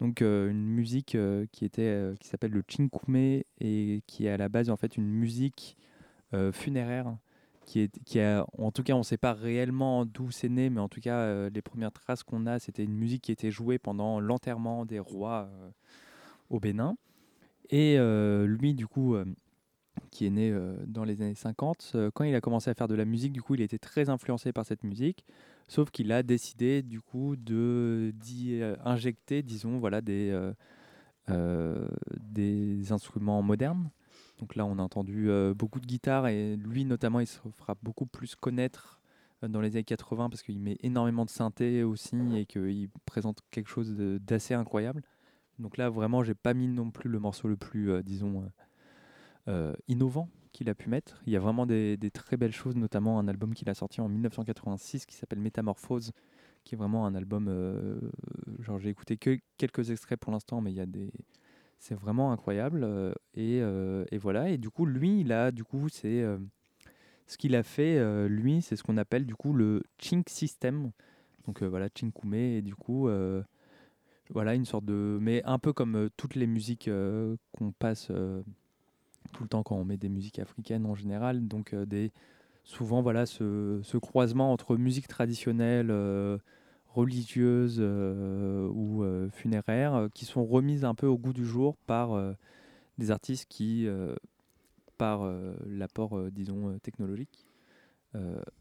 [0.00, 1.16] Donc une musique
[1.50, 5.06] qui était qui s'appelle le Chinkoumé et qui est à la base en fait une
[5.06, 5.78] musique
[6.52, 7.16] funéraire
[7.66, 10.70] qui est qui a en tout cas on ne sait pas réellement d'où c'est né
[10.70, 13.50] mais en tout cas euh, les premières traces qu'on a c'était une musique qui était
[13.50, 15.70] jouée pendant l'enterrement des rois euh,
[16.50, 16.96] au Bénin.
[17.70, 19.16] Et euh, lui du coup
[20.10, 20.54] qui est né
[20.86, 23.42] dans les années 50 euh, quand il a commencé à faire de la musique du
[23.42, 25.24] coup il était très influencé par cette musique.
[25.68, 30.38] Sauf qu'il a décidé du coup d'y injecter disons voilà des
[31.28, 33.90] des instruments modernes
[34.38, 37.76] donc là, on a entendu euh, beaucoup de guitares et lui, notamment, il se fera
[37.82, 39.00] beaucoup plus connaître
[39.44, 43.40] euh, dans les années 80 parce qu'il met énormément de synthé aussi et qu'il présente
[43.50, 45.02] quelque chose d'assez incroyable.
[45.58, 48.44] Donc là, vraiment, j'ai pas mis non plus le morceau le plus, euh, disons,
[49.88, 51.22] innovant qu'il a pu mettre.
[51.26, 54.08] Il y a vraiment des, très belles choses, notamment un album qu'il a sorti en
[54.08, 56.12] 1986 qui s'appelle Métamorphose,
[56.64, 57.50] qui est vraiment un album.
[58.60, 61.12] genre, j'ai écouté que quelques extraits pour l'instant, mais il y a des.
[61.82, 62.84] C'est vraiment incroyable.
[62.84, 64.48] euh, et, euh, et voilà.
[64.50, 66.22] Et du coup, lui, il a, du coup, c'est.
[66.22, 66.38] euh,
[67.26, 70.90] ce qu'il a fait, lui, c'est ce qu'on appelle du coup le Chink System.
[71.46, 73.08] Donc voilà, Chinkume, et du coup,
[74.30, 75.18] voilà, une sorte de.
[75.20, 76.90] Mais un peu comme toutes les musiques
[77.52, 78.08] qu'on passe
[79.32, 81.48] tout le temps quand on met des musiques africaines en général.
[81.48, 82.12] Donc des.
[82.64, 85.90] Souvent, voilà, ce, ce croisement entre musique traditionnelle,
[86.92, 91.76] religieuse euh, ou euh, funéraire, euh, qui sont remises un peu au goût du jour
[91.86, 92.34] par
[92.98, 93.88] des artistes qui,
[94.98, 95.24] par
[95.66, 97.46] l'apport, disons, technologique,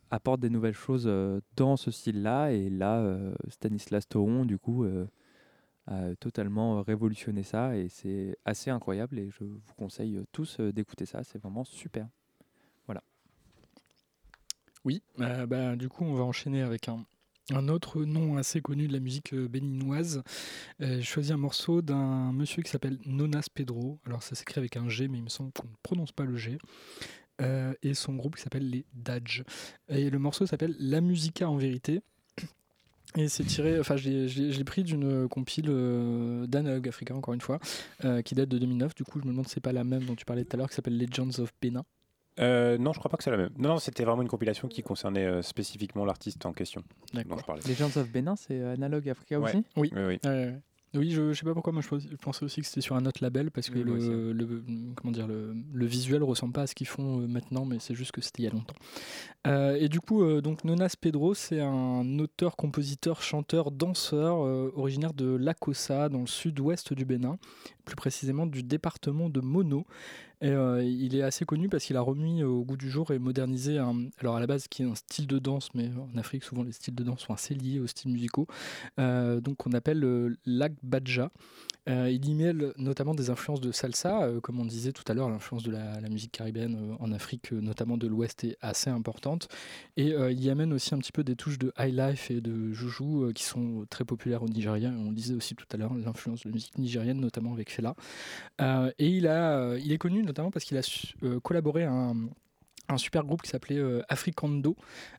[0.10, 1.12] apportent des nouvelles choses
[1.56, 2.52] dans ce style-là.
[2.52, 4.86] Et là, Stanislas Toron, du coup,
[5.88, 7.76] a totalement révolutionné ça.
[7.78, 9.20] Et c'est assez incroyable.
[9.20, 11.24] Et je vous conseille tous d'écouter ça.
[11.24, 12.08] C'est vraiment super.
[12.88, 13.04] Voilà.
[14.86, 17.06] Oui, bah, du coup, on va enchaîner avec un,
[17.50, 20.24] un autre nom assez connu de la musique euh, béninoise.
[20.82, 24.00] Euh, J'ai choisi un morceau d'un monsieur qui s'appelle Nonas Pedro.
[24.06, 26.38] Alors, ça s'écrit avec un G, mais il me semble qu'on ne prononce pas le
[26.38, 26.58] G.
[27.42, 29.44] Euh, et son groupe qui s'appelle les Daj.
[29.90, 32.02] Et le morceau s'appelle La Musica en vérité.
[33.18, 37.60] Et c'est tiré, enfin je l'ai- pris d'une compile euh, d'Analogue Africa, encore une fois,
[38.24, 38.96] qui date de 2009.
[38.96, 40.58] Du coup, je me demande si c'est pas la même dont tu parlais tout à
[40.58, 41.84] l'heure, qui s'appelle Legends of Benin.
[42.40, 43.50] Euh, non, je crois pas que c'est la même.
[43.58, 47.44] Non, non, c'était vraiment une compilation qui concernait euh, spécifiquement l'artiste en question dont je
[47.44, 47.62] parlais.
[47.68, 49.50] Legends of Benin, c'est Analog Africa Ouais.
[49.56, 49.66] aussi?
[49.76, 49.92] Oui.
[49.96, 50.52] Oui, oui.
[50.94, 52.98] Oui, je, je sais pas pourquoi, moi je, pens- je pensais aussi que c'était sur
[52.98, 54.62] un autre label parce que Oui, le, le-
[54.94, 57.96] comment dire, le, le visuel ressemble pas à ce qu'ils font euh, maintenant, mais c'est
[57.96, 58.76] juste que c'était il y a longtemps.
[59.48, 64.74] Euh, et du coup, euh, donc Nonas Pedro, c'est un auteur, compositeur, chanteur, danseur euh,
[64.76, 67.38] originaire de Lakossa, dans le sud-ouest du Bénin,
[67.84, 69.86] plus précisément du département de Mono.
[70.42, 73.20] Et euh, il est assez connu parce qu'il a remis au goût du jour et
[73.20, 76.64] modernisé un, alors à la base qui un style de danse, mais en Afrique souvent
[76.64, 78.48] les styles de danse sont assez liés aux styles musicaux,
[78.98, 81.32] euh, donc on appelle euh, l'Agbadja.
[81.90, 85.16] Euh, il y mêle notamment des influences de salsa, euh, comme on disait tout à
[85.16, 89.48] l'heure, l'influence de la, musique caribéenne en Afrique, notamment de l'Ouest, est assez importante.
[89.98, 92.74] Et il y amène aussi un petit peu des touches de high life et de
[92.74, 94.90] joujou qui sont très populaires au Nigeria.
[94.90, 97.96] On disait aussi tout à l'heure, l'influence de la musique nigérienne, notamment avec Fela.
[98.62, 101.84] Euh, et il, a, euh, il est connu notamment parce qu'il a su- euh, collaboré
[101.86, 102.16] à un,
[102.90, 104.76] un super groupe qui s'appelait Africando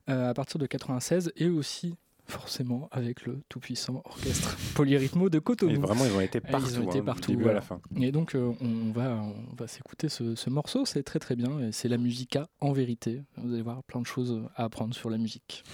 [0.06, 1.94] à partir de 96 et aussi
[2.26, 5.72] forcément avec le tout-puissant orchestre Polyrythmo de Cotonou.
[5.72, 7.48] Et vraiment, ils ont été partout, Ils ont été hein, du partout.
[7.48, 7.80] à la fin.
[8.00, 11.58] Et donc, euh, on va, on va s'écouter ce, ce morceau, c'est très très bien.
[11.60, 13.22] Et c'est la musica en vérité.
[13.38, 15.64] Vous allez voir plein de choses à apprendre sur la musique.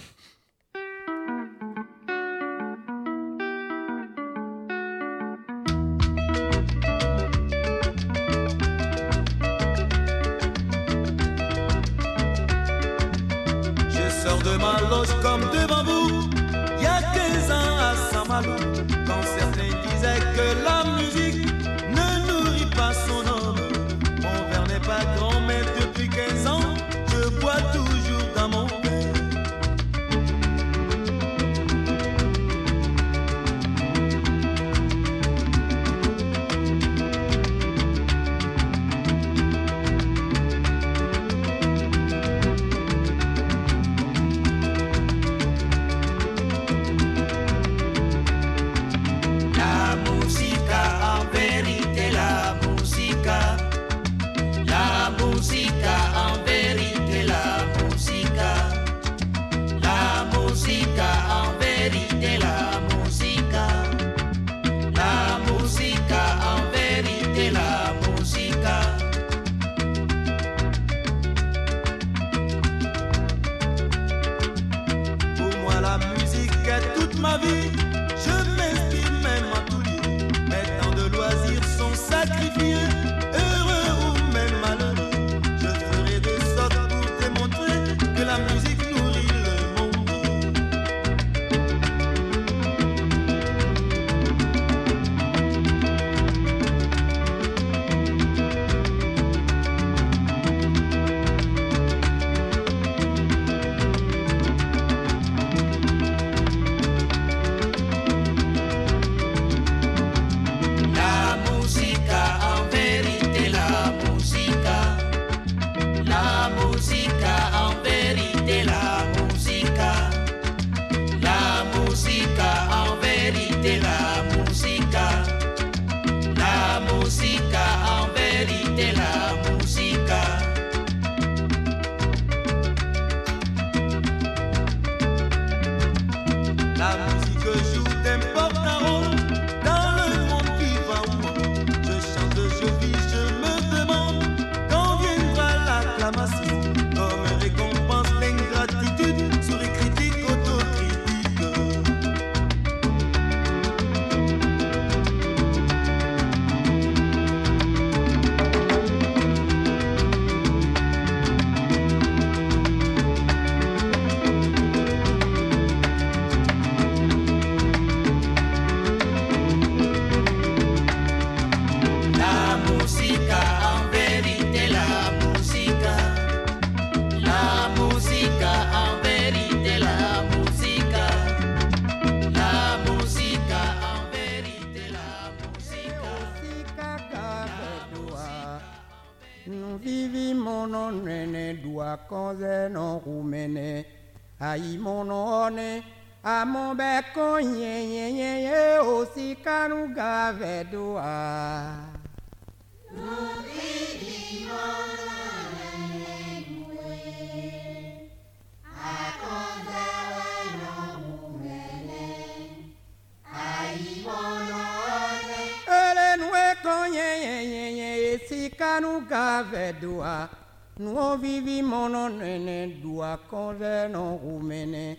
[221.21, 224.97] vivi mono nene dua konze no rumene.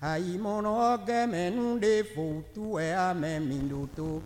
[0.00, 4.22] Ai mono oge menu de foutu e ame minduto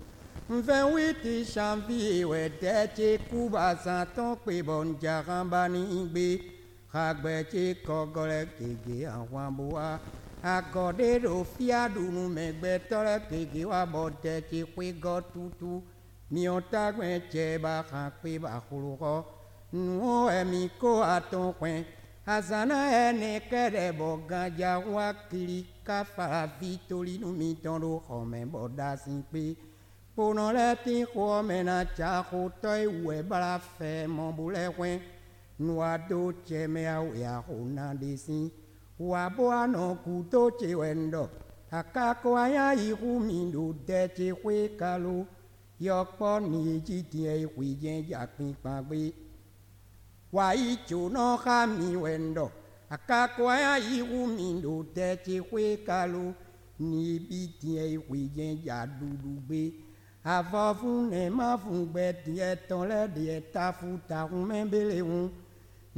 [0.48, 5.82] nfɛn witi sanfie we tɛtse kuba santo pe bɔ njakanba ni
[6.12, 6.26] gbe
[6.92, 10.02] agbɛtse kɔgɔlɛ kege àwọn akode
[10.54, 15.82] agɔde do fia dunu mɛgbɛtɔlɛ kege wa bɔ tɛtse pe gɔ tutu.
[16.32, 19.24] Miɔtagbɛn tsɛ ba kan ba kolo
[19.74, 21.84] nuwo emi ko atɔ kɔɛ
[22.34, 29.14] azana ene kɛrɛ bɔ ganja wakili ka farafi tori numi tɔn do xɔmɛ bɔ dasi
[29.32, 29.42] pe
[30.14, 34.92] kponɔ lɛ ti xɔmɛ na tsa xɔtɔ ewɛ bala fɛ mɔbu lɛ kɔɛ
[35.58, 38.52] nua do tsɛmɛawo ya xɔ na de si.
[38.98, 41.24] Wabɔ anɔ kuto tse wɛ ŋdɔ
[41.78, 42.94] akako aya yi
[43.26, 45.26] mi do dɛ tse xoe kalo
[45.80, 49.23] yɔkpɔ ni etsi tiɛ yi ko idze dza kpi kpagbe.
[50.34, 52.50] Kwa waichuno hami wendo
[52.90, 56.24] akakwaya iwumindu tẹti kwekalu
[56.88, 59.60] níbi tiẹ̀ ìwìyẹn yàdúdú gbé
[60.34, 65.24] afọ́fún nẹ̀ má fún gbẹ tiẹ̀ tán lẹ́dẹ̀ẹ́ ta fún takun mẹ́bẹ̀lẹ̀ hun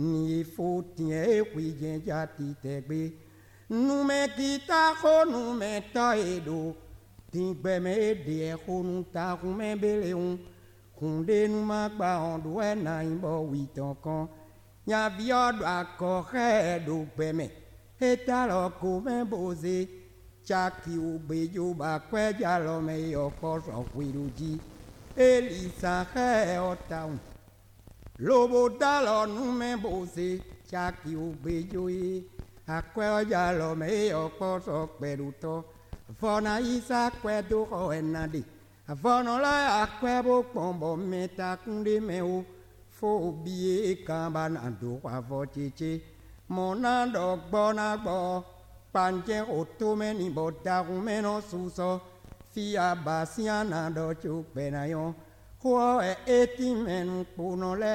[0.08, 0.66] ní ifo
[0.96, 3.00] tiẹ̀ ìwìyẹn yà ti tẹ̀ gbé
[3.86, 6.58] numekita kó numetọ́ èdò
[7.32, 10.32] tìgbẹ́mẹ́ èdè ẹ̀kọ́ nu takun mẹ́bẹ̀lẹ̀ hun
[10.98, 14.22] kunde numakpa ɔɖoɛ nanyibɔ witɔn kan
[14.88, 16.44] nyavi ɔɖo akɔ xe
[16.74, 17.46] ɛɖo gbɛmɛ
[18.08, 19.76] etalɔ kome boze
[20.46, 24.52] tsaki wogbedzo bakɔɛ dzalɔmɛ yɔkɔ sɔƒuiɖo dzi
[25.26, 26.26] elisa xe
[26.70, 27.16] ɔtaŋu
[28.26, 30.28] lobotalɔ nume boze
[30.68, 32.24] tsaki wogbedzo ye
[32.76, 35.54] akɔɛ ɔdzalɔmɛ yɔkɔ sɔkpɛɖotɔ
[36.20, 38.42] fɔna isa kɔɛ do xɔ ɛna de.
[38.92, 42.44] Afɔnɔlɔ akpɛ bo kpɔnbɔ mɛta kunde mɛ wo
[42.96, 43.08] fo
[43.44, 44.04] bie
[44.54, 45.90] na do avɔ tsetse
[46.54, 48.16] mɔna dɔ gbɔna gbɔ
[48.92, 52.00] panjɛ o tome ni bɔ dagun mɛnɔ susɔ
[52.52, 55.04] fia basiana dɔ tso gbɛna yɔ
[55.60, 55.72] xɔ
[56.10, 57.94] ɛ eti mɛnu kponɔ lɛ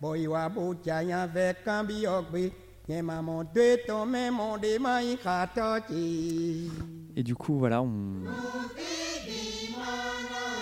[0.00, 2.42] bɔyiwa bo dzanya vɛ kan bi yɔ gbe
[2.88, 6.70] nyɛmamɔ do etɔ mɛmɔ de ma yi.
[7.16, 8.26] Et du coup, voilà, on.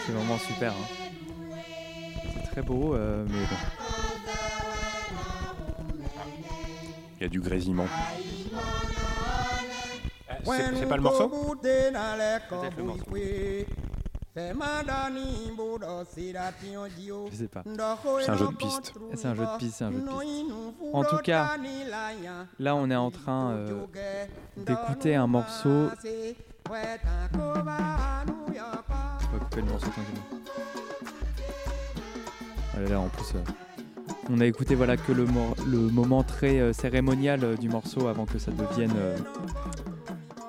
[0.07, 0.72] C'est vraiment super.
[0.72, 1.57] hein.
[2.44, 3.57] C'est très beau, euh, mais bon.
[7.18, 7.86] Il y a du grésillement.
[10.44, 11.28] C'est c'est pas le morceau
[12.62, 13.05] Peut-être le morceau.
[17.30, 17.62] Je sais pas.
[18.24, 18.92] C'est un jeu de piste.
[19.14, 20.14] C'est un jeu de piste, c'est un jeu de piste.
[20.92, 21.57] En tout cas,
[22.59, 23.86] là, on est en train euh,
[24.57, 25.90] d'écouter un morceau.
[29.53, 29.62] Plus,
[32.78, 33.42] euh,
[34.30, 35.26] on a écouté voilà que le,
[35.90, 38.94] moment très euh, cérémonial euh, du morceau avant que ça devienne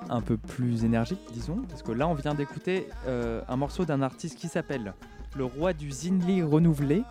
[0.08, 1.62] un peu plus énergique, disons.
[1.68, 4.94] Parce que là, on vient d'écouter un morceau d'un artiste qui s'appelle
[5.36, 7.02] Le Roi du Zinli renouvelé,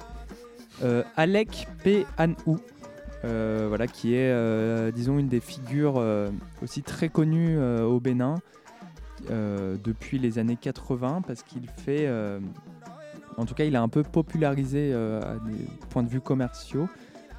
[1.16, 2.06] Alec P.
[2.18, 2.60] Anou.
[3.24, 6.02] Voilà, qui est, disons, une des figures
[6.62, 8.36] aussi très connues au Bénin
[9.30, 12.40] euh, depuis les années 80, parce qu'il fait, euh,
[13.38, 16.90] en tout cas, il a un peu popularisé euh, à des points de vue commerciaux,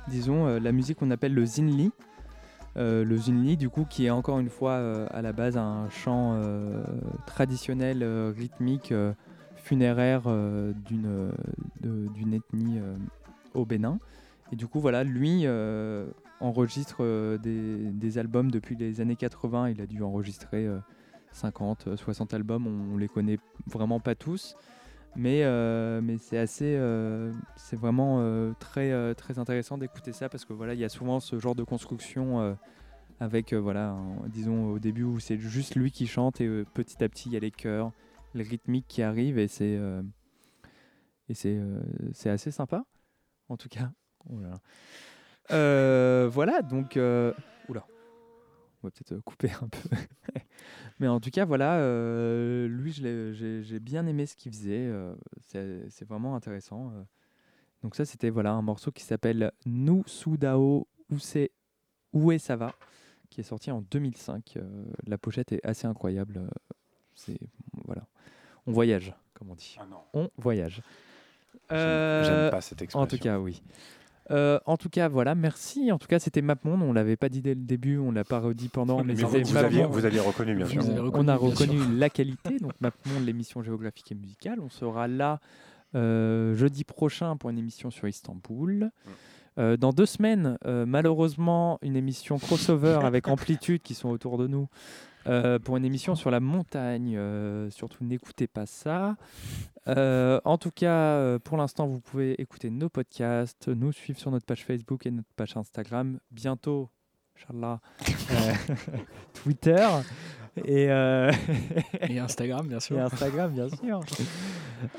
[0.08, 1.90] disons, euh, la musique qu'on appelle le Zinli.
[2.76, 6.36] Le Zinli, du coup, qui est encore une fois à la base un chant
[7.24, 8.04] traditionnel,
[8.36, 8.92] rythmique,
[9.54, 11.30] funéraire d'une
[11.80, 12.80] d'une ethnie
[13.54, 14.00] au Bénin.
[14.50, 15.46] Et du coup, voilà, lui
[16.40, 19.68] enregistre des, albums depuis les années 80.
[19.68, 20.68] Il a dû enregistrer
[21.34, 22.66] 50, euh, 60 albums.
[22.66, 24.56] On, les connaît vraiment pas tous.
[25.16, 30.28] Mais, euh, mais c'est assez, euh, c'est vraiment euh, très, euh, très intéressant d'écouter ça
[30.28, 32.54] parce que voilà, il y a souvent ce genre de construction euh,
[33.20, 37.02] avec, euh, voilà, disons au début où c'est juste lui qui chante et euh, petit
[37.04, 37.92] à petit il y a les chœurs,
[38.34, 40.02] les rythmiques qui arrivent et c'est, euh,
[41.28, 41.80] et c'est, euh,
[42.24, 42.84] assez sympa,
[43.48, 43.92] en tout cas.
[44.28, 44.60] Oh là là.
[45.52, 47.32] Euh, voilà, donc, euh,
[47.68, 47.86] oula,
[48.82, 49.88] on va peut-être euh, couper un peu.
[51.00, 54.86] Mais en tout cas, voilà, euh, lui, j'ai bien aimé ce qu'il faisait.
[54.86, 56.90] euh, c'est c'est vraiment intéressant.
[56.94, 57.02] euh.
[57.82, 61.48] Donc ça, c'était voilà un morceau qui s'appelle Nous Sudao Use
[62.12, 62.72] Où ça va,
[63.28, 64.56] qui est sorti en 2005.
[64.56, 66.48] Euh, la pochette est assez incroyable.
[67.14, 67.38] C'est
[67.84, 68.06] voilà,
[68.66, 69.76] on voyage, comme on dit.
[70.14, 70.80] On voyage.
[71.70, 73.06] J'aime pas cette En expression.
[73.06, 73.62] tout cas, oui.
[74.30, 75.92] Euh, en tout cas, voilà, merci.
[75.92, 76.82] En tout cas, c'était MapMonde.
[76.82, 79.36] On l'avait pas dit dès le début, on l'a pas redit pendant, mais, Mais vous-
[79.36, 79.90] aviez- MapMonde.
[79.92, 80.82] vous aviez reconnu, bien sûr.
[81.14, 82.58] On a reconnu la qualité.
[82.58, 84.60] Donc MapMonde, l'émission géographique et musicale.
[84.60, 85.40] On sera là
[85.94, 88.90] euh, jeudi prochain pour une émission sur Istanbul.
[89.58, 94.48] Euh, dans deux semaines, euh, malheureusement, une émission crossover avec Amplitude qui sont autour de
[94.48, 94.68] nous
[95.26, 97.16] euh, pour une émission sur la montagne.
[97.16, 99.16] Euh, surtout, n'écoutez pas ça.
[99.88, 104.46] Euh, en tout cas, pour l'instant, vous pouvez écouter nos podcasts, nous suivre sur notre
[104.46, 106.18] page Facebook et notre page Instagram.
[106.30, 106.90] Bientôt,
[107.36, 107.80] Inch'Allah,
[109.34, 109.88] Twitter.
[110.64, 111.32] Et, euh,
[112.08, 112.96] Et Instagram, bien sûr.
[112.96, 114.00] Et Instagram, bien sûr.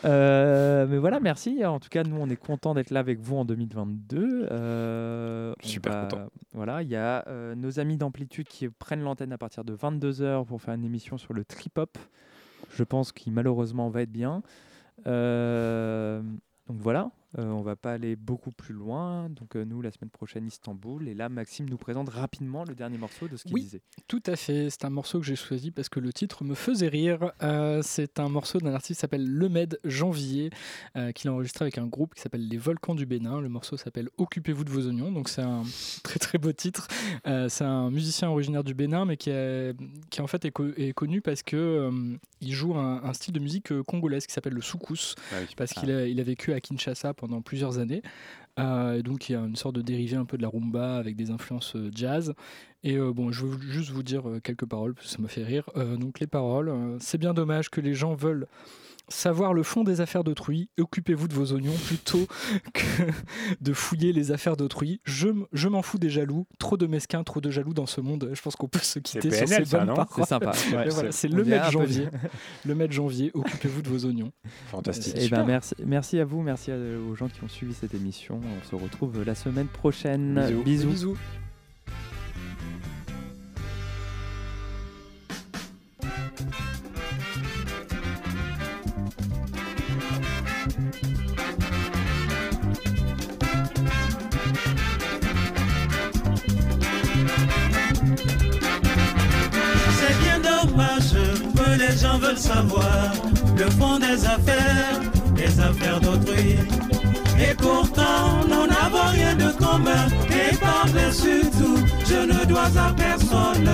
[0.04, 1.64] Euh, mais voilà, merci.
[1.66, 4.48] En tout cas, nous, on est content d'être là avec vous en 2022.
[4.52, 6.28] Euh, Super va- content.
[6.54, 7.26] Voilà, il y a
[7.56, 11.34] nos amis d'Amplitude qui prennent l'antenne à partir de 22h pour faire une émission sur
[11.34, 11.98] le trip-hop.
[12.74, 14.42] Je pense qu'il malheureusement va être bien.
[15.06, 19.30] Donc voilà, euh, on va pas aller beaucoup plus loin.
[19.30, 21.08] Donc euh, nous, la semaine prochaine, Istanbul.
[21.08, 23.82] Et là, Maxime nous présente rapidement le dernier morceau de ce qu'il Oui, disait.
[24.08, 24.70] tout à fait.
[24.70, 27.32] C'est un morceau que j'ai choisi parce que le titre me faisait rire.
[27.44, 30.50] Euh, c'est un morceau d'un artiste qui s'appelle Le Med Janvier,
[30.96, 33.42] euh, qu'il a enregistré avec un groupe qui s'appelle Les Volcans du Bénin.
[33.42, 35.12] Le morceau s'appelle Occupez-vous de vos oignons.
[35.12, 35.64] Donc c'est un
[36.04, 36.88] très très beau titre.
[37.28, 39.76] Euh, c'est un musicien originaire du Bénin, mais qui, est-
[40.10, 43.34] qui en fait est, co- est connu parce que euh, il joue un, un style
[43.34, 46.60] de musique congolaise qui s'appelle le soukous, Ah parce qu'il a, il a vécu à
[46.62, 48.02] Kinshasa pendant plusieurs années.
[48.58, 51.16] Euh, donc il y a une sorte de dérivé un peu de la rumba avec
[51.16, 52.34] des influences euh, jazz.
[52.84, 55.28] Et euh, bon, je veux juste vous dire euh, quelques paroles, parce que ça m'a
[55.28, 55.70] fait rire.
[55.76, 58.48] Donc les paroles, c'est bien dommage que les gens veulent
[59.08, 60.70] savoir le fond des affaires d'autrui.
[60.80, 62.28] Occupez-vous de vos oignons plutôt
[62.74, 62.82] que
[63.62, 65.02] de fouiller les affaires d'autrui.
[65.04, 65.28] Je,
[65.68, 66.48] m'en fous des jaloux.
[66.60, 68.30] Trop de mesquins, trop de jaloux dans ce monde.
[68.34, 70.08] Je pense qu'on peut se quitter sur PNL, ces ça, bonnes paroles.
[70.16, 70.52] C'est sympa.
[70.72, 72.08] Et Ouais, voilà, c'est- le maître janvier.
[72.66, 73.32] le maître janvier.
[73.34, 74.32] Occupez-vous de vos oignons.
[74.72, 75.16] Fantastique.
[75.18, 78.40] Eh ben, merci, merci à vous, merci à- aux gens qui ont suivi cette émission.
[78.44, 80.62] On se retrouve la semaine prochaine.
[80.64, 81.16] Bisous.
[102.06, 103.12] Gens veulent savoir
[103.58, 105.00] le fond des affaires,
[105.36, 106.56] les affaires d'autrui.
[107.40, 110.06] Et pourtant, nous n'avons rien de commun.
[110.30, 111.80] Et par-dessus tout,
[112.10, 113.70] je ne dois à personne.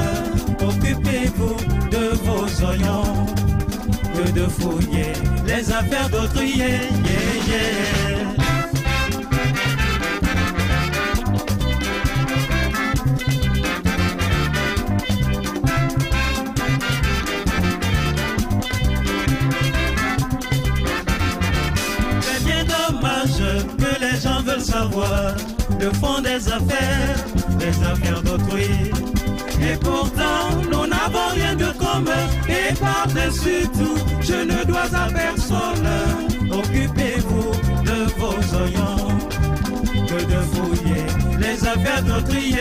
[0.70, 1.58] Occupez-vous
[1.96, 3.26] de vos oignons,
[4.16, 5.14] que de fouiller
[5.46, 6.62] les affaires d'autrui.
[25.80, 27.16] Le fond des affaires,
[27.60, 28.92] les affaires d'autrui.
[29.62, 32.26] Et pourtant, nous n'avons rien de commun.
[32.48, 35.88] Et par-dessus tout, je ne dois à personne.
[36.52, 37.52] Occupez-vous
[37.84, 39.18] de vos oignons,
[40.08, 41.06] que de fouiller
[41.40, 42.56] les affaires d'autrui.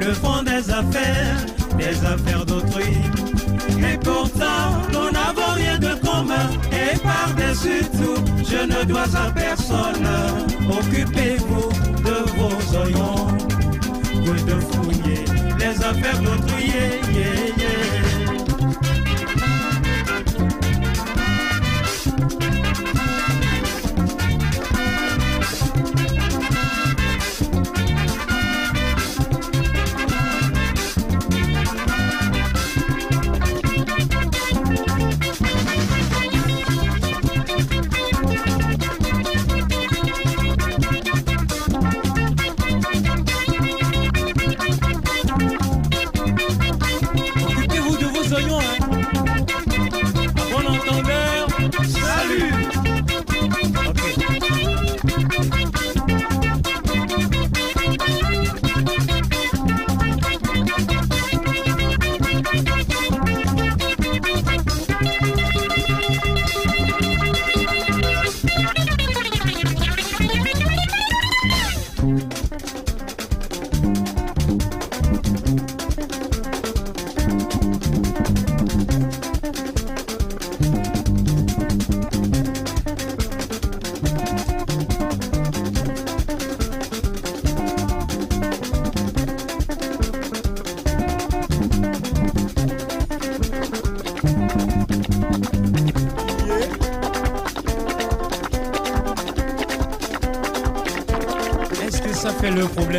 [0.00, 1.46] Le fond des affaires,
[1.78, 2.96] des affaires d'autrui.
[3.78, 6.48] Et pourtant, nous n'avons rien de commun.
[6.72, 10.06] Et par-dessus tout, je ne dois à personne.
[10.70, 11.68] Occupez-vous
[12.02, 13.26] de vos oignons,
[14.24, 15.24] que de fouiller
[15.58, 16.66] les affaires d'autrui.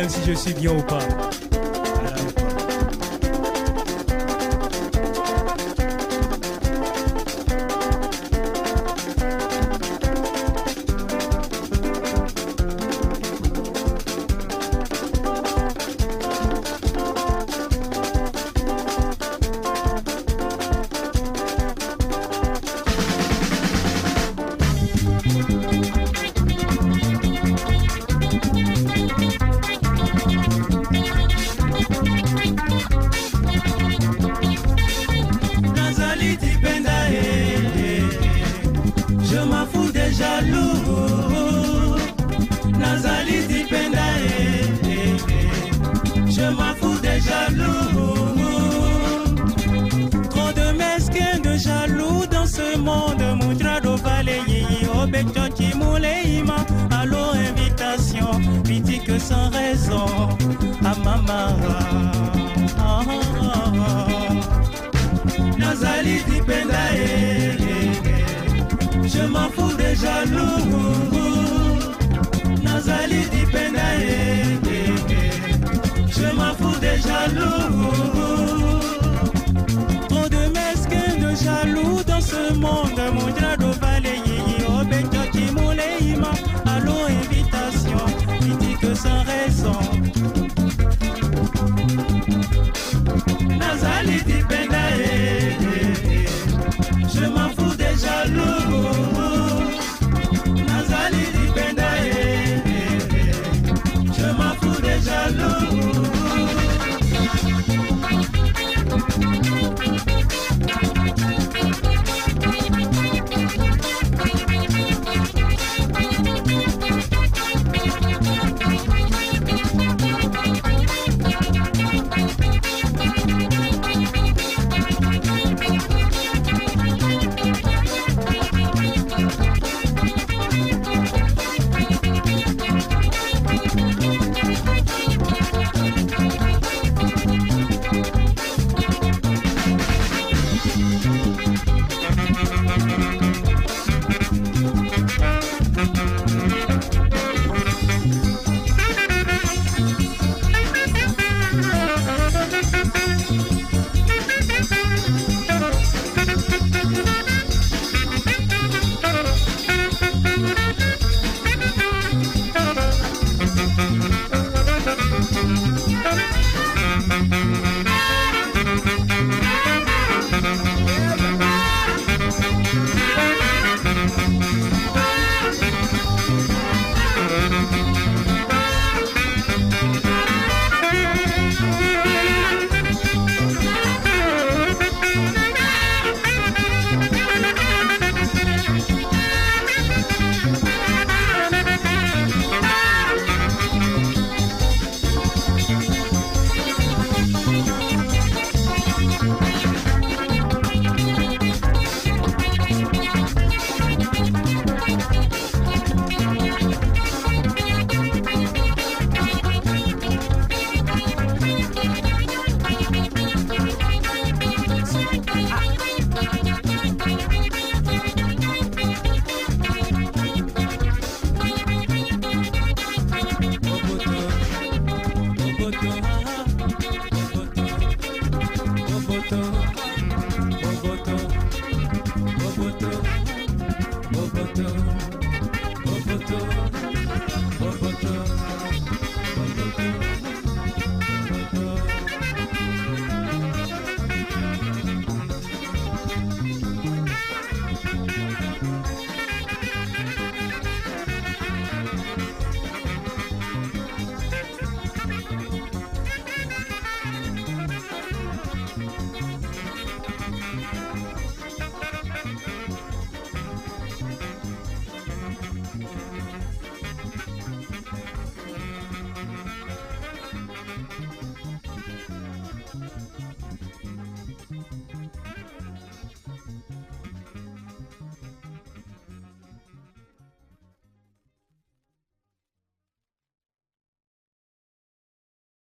[0.08, 0.98] Si je suis bien ou pas.
[46.48, 48.24] Je m'en fous des jaloux.
[50.30, 53.22] Trop de mesquins de jaloux dans ce monde.
[53.42, 56.56] Mudrado Valeyi, Obechochi Mouleima.
[56.90, 58.30] Allô, invitation,
[58.64, 60.06] critique sans raison.
[60.84, 61.56] À maman.
[62.78, 63.02] Ah,
[69.04, 71.18] je m'en fous des jaloux.
[72.62, 73.88] Nazali Dipenda,
[76.58, 77.90] fous des jaloux.
[80.08, 83.00] Trop de mesquins de jaloux dans ce monde.
[83.14, 83.57] Mudrado